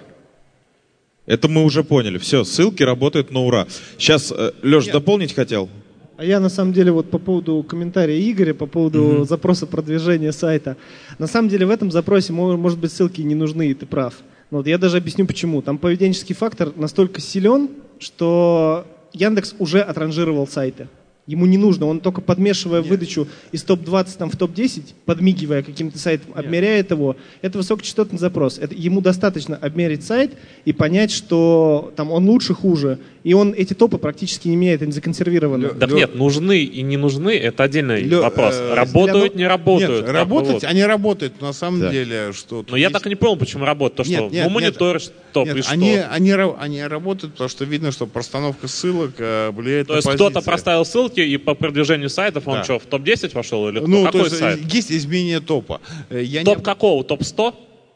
Это 1.26 1.48
мы 1.48 1.64
уже 1.64 1.84
поняли. 1.84 2.18
Все, 2.18 2.44
ссылки 2.44 2.82
работают 2.82 3.32
на 3.32 3.42
ура. 3.42 3.68
Сейчас, 3.98 4.34
Леш, 4.64 4.88
дополнить 4.88 5.36
хотел? 5.36 5.70
А 6.18 6.26
я 6.26 6.40
на 6.40 6.50
самом 6.50 6.74
деле 6.74 6.92
вот 6.92 7.10
по 7.12 7.18
поводу 7.20 7.64
комментария 7.64 8.20
Игоря, 8.32 8.54
по 8.54 8.66
поводу 8.66 9.26
запроса 9.26 9.68
продвижения 9.68 10.32
сайта. 10.34 10.76
На 11.18 11.28
самом 11.28 11.50
деле 11.50 11.66
в 11.66 11.70
этом 11.70 11.92
запросе, 11.92 12.34
мо- 12.34 12.58
может 12.58 12.80
быть, 12.80 12.92
ссылки 12.92 13.22
не 13.22 13.36
нужны, 13.36 13.70
и 13.70 13.74
ты 13.74 13.86
прав. 13.86 14.16
Но 14.52 14.58
вот 14.58 14.68
я 14.68 14.78
даже 14.78 14.98
объясню 14.98 15.28
почему. 15.28 15.62
Там 15.62 15.78
поведенческий 15.78 16.34
фактор 16.36 16.74
настолько 16.76 17.22
силен, 17.22 17.70
что 18.00 18.86
Яндекс 19.14 19.56
уже 19.60 19.82
отранжировал 19.82 20.48
сайты. 20.48 20.88
Ему 21.30 21.46
не 21.46 21.60
нужно, 21.60 21.86
он 21.86 22.00
только 22.00 22.22
подмешивая 22.22 22.82
выдачу 22.82 23.28
из 23.52 23.62
топ-20 23.62 24.18
там, 24.18 24.32
в 24.32 24.36
топ-10, 24.36 24.96
подмигивая 25.06 25.62
каким-то 25.62 26.00
сайтом, 26.00 26.32
обмеряет 26.34 26.90
его. 26.90 27.18
Это 27.44 27.60
высокочастотный 27.60 28.18
запрос. 28.18 28.58
Это, 28.58 28.74
ему 28.74 29.00
достаточно 29.00 29.56
обмерить 29.56 30.04
сайт 30.04 30.34
и 30.66 30.74
понять, 30.74 31.12
что 31.12 31.94
там 31.96 32.10
он 32.12 32.28
лучше, 32.28 32.56
хуже. 32.56 32.98
И 33.30 33.34
он 33.34 33.54
эти 33.56 33.76
топы 33.76 34.00
практически 34.00 34.48
не 34.48 34.56
меняет, 34.56 34.82
они 34.82 34.92
законсервированы. 34.92 35.70
Так 35.70 35.92
нет, 35.92 36.16
нужны 36.16 36.64
и 36.64 36.82
не 36.82 36.98
нужны, 36.98 37.38
это 37.38 37.62
отдельный 37.62 38.02
Лё, 38.02 38.24
вопрос. 38.24 38.56
Э, 38.58 38.74
работают, 38.74 39.36
не 39.36 39.46
работают. 39.46 40.08
Нет, 40.08 40.16
работать, 40.16 40.64
они 40.64 40.84
работают, 40.84 41.40
на 41.40 41.54
самом 41.54 41.80
да. 41.80 41.92
деле, 41.92 42.34
что... 42.34 42.66
Но 42.68 42.76
есть... 42.76 42.90
я 42.90 42.90
так 42.90 43.06
и 43.06 43.10
не 43.10 43.14
понял, 43.14 43.36
почему 43.36 43.66
работают. 43.66 43.98
То, 43.98 44.04
что 44.04 44.30
нет, 44.30 44.46
ну, 44.46 44.50
мониторишь 44.50 45.12
топ 45.32 45.46
нет, 45.46 45.58
и 45.58 45.62
что? 45.62 45.72
Они, 45.72 45.98
они, 45.98 46.32
они 46.32 46.84
работают, 46.84 47.34
потому 47.34 47.52
что 47.52 47.66
видно, 47.66 47.92
что 47.92 48.08
простановка 48.08 48.68
ссылок 48.68 49.12
э, 49.20 49.52
влияет 49.52 49.86
То 49.86 49.94
на 49.94 49.98
есть 49.98 50.10
кто-то 50.10 50.42
проставил 50.42 50.84
ссылки, 50.84 51.20
и 51.20 51.38
по 51.38 51.54
продвижению 51.54 52.10
сайтов 52.10 52.48
он 52.48 52.56
да. 52.56 52.64
что, 52.64 52.80
в 52.80 52.86
топ-10 52.88 53.36
вошел? 53.36 53.70
Или 53.70 53.78
ну, 53.78 54.06
какой 54.06 54.22
то 54.22 54.26
есть, 54.26 54.40
сайт? 54.40 54.74
Есть 54.74 54.92
изменение 54.92 55.40
топа. 55.40 55.82
Я 56.10 56.44
топ 56.44 56.58
не... 56.58 56.64
какого? 56.64 57.04
Топ-100? 57.04 57.54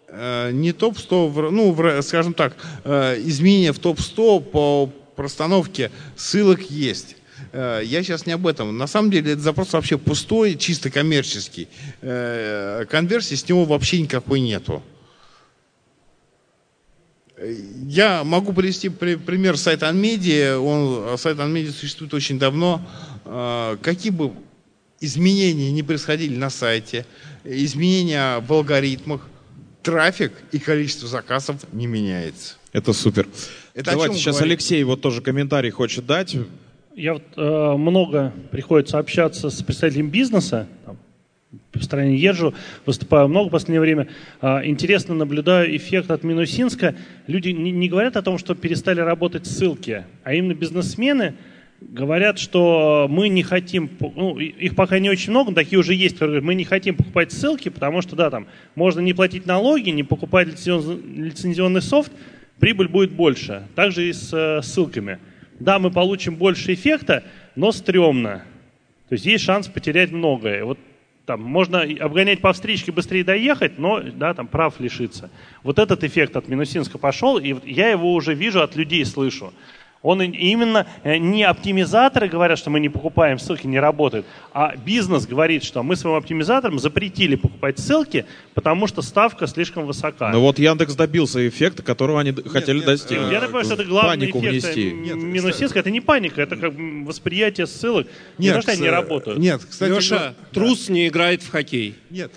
Э, 0.09 0.51
не 0.51 0.73
топ-100, 0.73 1.49
ну, 1.49 2.03
скажем 2.03 2.35
так, 2.35 2.55
э, 2.83 3.19
изменения 3.25 3.73
в 3.73 3.79
топ-100 3.79 4.41
по 4.41 4.91
простановке 5.15 5.91
ссылок 6.15 6.69
есть. 6.69 7.15
Э, 7.51 7.81
я 7.83 8.03
сейчас 8.03 8.25
не 8.25 8.33
об 8.33 8.47
этом. 8.47 8.77
На 8.77 8.87
самом 8.87 9.11
деле 9.11 9.33
это 9.33 9.41
запрос 9.41 9.73
вообще 9.73 9.97
пустой, 9.97 10.55
чисто 10.55 10.89
коммерческий. 10.89 11.67
Конверсии 12.01 13.35
с 13.35 13.47
него 13.47 13.65
вообще 13.65 14.01
никакой 14.01 14.39
нету. 14.39 14.83
Я 17.87 18.23
могу 18.23 18.53
привести 18.53 18.89
пример 18.89 19.57
сайта 19.57 19.89
Анмедиа. 19.89 20.59
Он, 20.59 21.17
сайт 21.17 21.39
Анмедиа 21.39 21.71
существует 21.71 22.13
очень 22.13 22.39
давно. 22.39 22.81
Какие 23.81 24.11
бы 24.11 24.31
изменения 25.03 25.71
не 25.71 25.83
происходили 25.83 26.37
на 26.37 26.49
сайте, 26.49 27.05
изменения 27.43 28.39
в 28.39 28.53
алгоритмах, 28.53 29.27
трафик 29.81 30.31
и 30.51 30.59
количество 30.59 31.07
заказов 31.07 31.57
не 31.73 31.87
меняется. 31.87 32.55
Это 32.71 32.93
супер. 32.93 33.27
Это 33.73 33.91
Давайте 33.91 34.15
сейчас 34.17 34.35
говорит? 34.37 34.53
Алексей 34.53 34.83
вот 34.83 35.01
тоже 35.01 35.21
комментарий 35.21 35.71
хочет 35.71 36.05
дать. 36.05 36.35
Я 36.95 37.13
вот 37.13 37.23
э, 37.35 37.73
много 37.75 38.31
приходится 38.51 38.99
общаться 38.99 39.49
с 39.49 39.63
представителями 39.63 40.09
бизнеса, 40.09 40.67
там, 40.85 40.97
в 41.73 41.83
стране 41.83 42.15
езжу, 42.15 42.53
выступаю 42.85 43.27
много 43.27 43.47
в 43.47 43.51
последнее 43.51 43.81
время. 43.81 44.07
Э, 44.41 44.63
интересно 44.63 45.15
наблюдаю 45.15 45.75
эффект 45.75 46.11
от 46.11 46.23
Минусинска. 46.23 46.95
Люди 47.25 47.49
не, 47.49 47.71
не 47.71 47.89
говорят 47.89 48.15
о 48.15 48.21
том, 48.21 48.37
что 48.37 48.53
перестали 48.53 48.99
работать 48.99 49.47
ссылки, 49.47 50.05
а 50.23 50.33
именно 50.33 50.53
бизнесмены– 50.53 51.33
говорят, 51.89 52.39
что 52.39 53.07
мы 53.09 53.29
не 53.29 53.43
хотим, 53.43 53.89
ну, 53.99 54.37
их 54.39 54.75
пока 54.75 54.99
не 54.99 55.09
очень 55.09 55.31
много, 55.31 55.49
но 55.49 55.55
такие 55.55 55.79
уже 55.79 55.93
есть, 55.93 56.15
которые 56.15 56.39
говорят, 56.39 56.45
мы 56.45 56.55
не 56.55 56.63
хотим 56.63 56.95
покупать 56.95 57.31
ссылки, 57.31 57.69
потому 57.69 58.01
что, 58.01 58.15
да, 58.15 58.29
там, 58.29 58.47
можно 58.75 58.99
не 58.99 59.13
платить 59.13 59.45
налоги, 59.45 59.89
не 59.89 60.03
покупать 60.03 60.47
лицензионный 60.47 61.81
софт, 61.81 62.11
прибыль 62.59 62.87
будет 62.87 63.11
больше. 63.11 63.67
Также 63.75 64.09
и 64.09 64.13
с 64.13 64.33
э, 64.33 64.61
ссылками. 64.61 65.19
Да, 65.59 65.79
мы 65.79 65.91
получим 65.91 66.35
больше 66.35 66.73
эффекта, 66.73 67.23
но 67.55 67.71
стрёмно. 67.71 68.43
То 69.09 69.13
есть 69.13 69.25
есть 69.25 69.43
шанс 69.43 69.67
потерять 69.67 70.11
многое. 70.11 70.63
Вот 70.65 70.79
там 71.25 71.41
можно 71.41 71.81
обгонять 71.81 72.41
по 72.41 72.51
встречке, 72.51 72.91
быстрее 72.91 73.23
доехать, 73.23 73.79
но 73.79 74.01
да, 74.01 74.33
там 74.33 74.47
прав 74.47 74.79
лишиться. 74.79 75.29
Вот 75.63 75.79
этот 75.79 76.03
эффект 76.03 76.35
от 76.35 76.47
Минусинска 76.47 76.97
пошел, 76.97 77.37
и 77.37 77.55
я 77.65 77.89
его 77.89 78.13
уже 78.13 78.33
вижу, 78.33 78.61
от 78.61 78.75
людей 78.75 79.05
слышу. 79.05 79.53
Он 80.03 80.21
именно 80.21 80.85
э, 81.03 81.17
не 81.17 81.43
оптимизаторы 81.43 82.27
говорят, 82.27 82.59
что 82.59 82.69
мы 82.69 82.81
не 82.81 82.89
покупаем 82.89 83.39
ссылки, 83.39 83.65
не 83.65 83.79
работают, 83.79 84.25
а 84.51 84.75
бизнес 84.75 85.25
говорит, 85.25 85.63
что 85.63 85.81
мы 85.81 85.95
своим 85.95 86.17
оптимизаторам 86.17 86.77
запретили 86.77 87.35
покупать 87.35 87.79
ссылки, 87.79 88.25
потому 88.53 88.85
что 88.87 89.01
ставка 89.01 89.47
слишком 89.47 89.85
высока. 89.85 90.31
Ну 90.31 90.41
вот 90.41 90.59
Яндекс 90.59 90.95
добился 90.95 91.47
эффекта, 91.47 91.83
которого 91.83 92.19
они 92.19 92.31
нет, 92.31 92.45
хотели 92.49 92.77
нет, 92.77 92.85
достигнуть. 92.85 93.31
Я 93.31 93.39
так 93.39 93.49
понимаю, 93.49 93.65
что 93.65 93.73
это 93.75 93.85
главный 93.85 94.27
Панику 94.27 94.39
эффект 94.39 94.75
внести. 94.75 94.91
минусистка. 94.91 95.79
Это 95.79 95.89
не 95.89 96.01
паника, 96.01 96.41
это 96.41 96.57
как 96.57 96.73
восприятие 96.75 97.65
ссылок. 97.65 98.05
Нет, 98.37 98.53
не 98.53 98.53
то, 98.53 98.61
что 98.61 98.71
они 98.73 98.81
не 98.81 98.89
работают. 98.89 99.39
Нет, 99.39 99.61
кстати, 99.63 99.89
Леша, 99.89 100.33
но... 100.37 100.45
трус 100.51 100.87
да. 100.87 100.93
не 100.93 101.07
играет 101.07 101.43
в 101.43 101.49
хоккей. 101.49 101.95
Нет. 102.09 102.31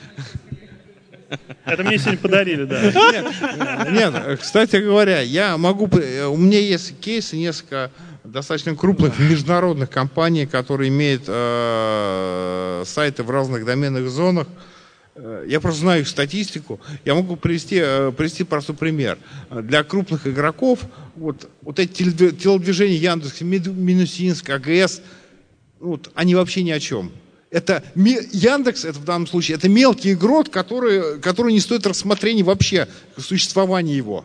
Это 1.65 1.85
мне 1.85 1.99
сегодня 1.99 2.19
подарили, 2.19 2.65
да. 2.65 2.83
Нет, 2.83 3.91
нет, 3.91 4.41
кстати 4.41 4.77
говоря, 4.77 5.21
я 5.21 5.57
могу... 5.57 5.85
У 5.87 6.37
меня 6.37 6.61
есть 6.61 6.99
кейсы 7.01 7.37
несколько 7.37 7.91
достаточно 8.25 8.75
крупных 8.75 9.19
международных 9.19 9.91
компаний, 9.91 10.47
которые 10.47 10.89
имеют 10.89 11.25
э, 11.27 12.83
сайты 12.87 13.23
в 13.23 13.31
разных 13.31 13.65
доменных 13.65 14.09
зонах. 14.09 14.47
Э, 15.15 15.45
я 15.47 15.61
просто 15.61 15.81
знаю 15.81 16.03
их 16.03 16.09
статистику. 16.09 16.81
Я 17.05 17.15
могу 17.15 17.37
привести, 17.37 17.79
э, 17.81 18.13
привести 18.17 18.45
простой 18.45 18.77
пример. 18.77 19.19
Для 19.51 19.85
крупных 19.85 20.27
игроков 20.27 20.81
вот, 21.15 21.49
вот 21.63 21.79
эти 21.79 22.11
телодвижения 22.33 22.97
Яндекс, 22.97 23.41
Минусинск, 23.41 24.51
АГС, 24.51 25.03
вот, 25.81 26.11
они 26.15 26.35
вообще 26.35 26.63
ни 26.63 26.71
о 26.71 26.81
чем. 26.81 27.13
Это 27.51 27.83
Яндекс, 27.95 28.85
это 28.85 28.99
в 28.99 29.05
данном 29.05 29.27
случае, 29.27 29.57
это 29.57 29.69
мелкий 29.69 30.13
игрок, 30.13 30.51
который, 30.51 31.21
который 31.21 31.53
не 31.53 31.61
стоит 31.61 31.87
рассмотрения 31.87 32.43
вообще 32.43 32.89
существования 33.17 33.97
его. 33.97 34.25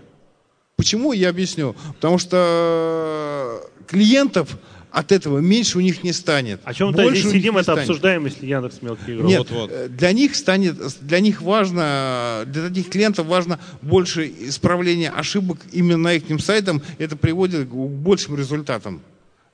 Почему? 0.76 1.14
Я 1.14 1.30
объясню. 1.30 1.76
Потому 1.96 2.18
что 2.18 3.62
клиентов 3.88 4.58
от 4.92 5.12
этого 5.12 5.40
меньше 5.40 5.78
у 5.78 5.82
них 5.82 6.04
не 6.04 6.12
станет. 6.12 6.60
О 6.64 6.74
чем 6.74 6.92
мы 6.92 7.16
здесь 7.16 7.32
сидим, 7.32 7.56
это 7.58 7.64
станет. 7.64 7.82
обсуждаем, 7.82 8.26
если 8.26 8.46
Яндекс 8.46 8.82
мелкий 8.82 9.14
игрок. 9.14 9.28
Нет, 9.28 9.50
вот, 9.50 9.52
вот. 9.52 9.72
Э, 9.72 9.88
для 9.88 10.12
них 10.12 10.36
станет, 10.36 10.76
для 11.02 11.20
них 11.20 11.42
важно, 11.42 12.44
для 12.48 12.68
таких 12.68 12.90
клиентов 12.90 13.28
важно 13.28 13.60
больше 13.82 14.28
исправления 14.40 15.10
ошибок 15.10 15.60
именно 15.72 15.98
на 15.98 16.14
их 16.14 16.24
сайтам. 16.42 16.82
Это 16.98 17.16
приводит 17.16 17.70
к 17.70 17.74
большим 17.74 18.36
результатам 18.36 19.02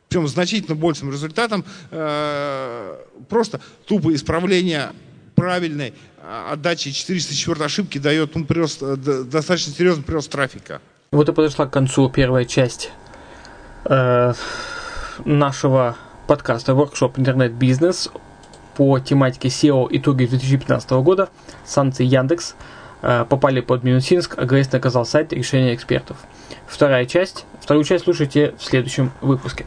причем 0.10 0.28
значительно 0.28 0.76
большим 0.76 1.12
результатом, 1.12 1.66
э, 1.92 2.96
просто 3.30 3.60
тупо 3.86 4.14
исправление 4.14 4.92
правильной 5.36 5.94
э, 6.22 6.50
отдачи 6.52 6.92
404 6.92 7.66
ошибки 7.66 7.98
дает 7.98 8.36
ну, 8.36 8.46
прирост, 8.46 8.82
э, 8.82 8.96
достаточно 8.96 9.74
серьезный 9.74 10.04
прирост 10.04 10.32
трафика. 10.32 10.82
Вот 11.12 11.30
и 11.30 11.34
подошла 11.34 11.66
к 11.66 11.72
концу 11.72 12.10
первая 12.10 12.46
часть 12.46 12.92
э, 13.86 14.34
нашего 15.26 15.98
подкаста 16.28 16.74
Workshop 16.74 17.14
Интернет-бизнес 17.18 18.10
по 18.76 19.00
тематике 19.00 19.48
SEO 19.48 19.88
итоги 19.90 20.26
2015 20.26 20.92
года. 20.92 21.30
Санкции 21.66 22.06
Яндекс 22.06 22.56
э, 23.02 23.26
попали 23.28 23.62
под 23.62 23.84
Минусинск, 23.84 24.38
АГС 24.38 24.72
наказал 24.72 25.06
сайт 25.06 25.34
решения 25.34 25.74
экспертов. 25.74 26.18
Вторая 26.68 27.06
часть. 27.06 27.46
Вторую 27.62 27.86
часть 27.86 28.04
слушайте 28.04 28.54
в 28.58 28.64
следующем 28.64 29.12
выпуске. 29.22 29.66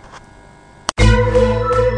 Música 1.00 1.89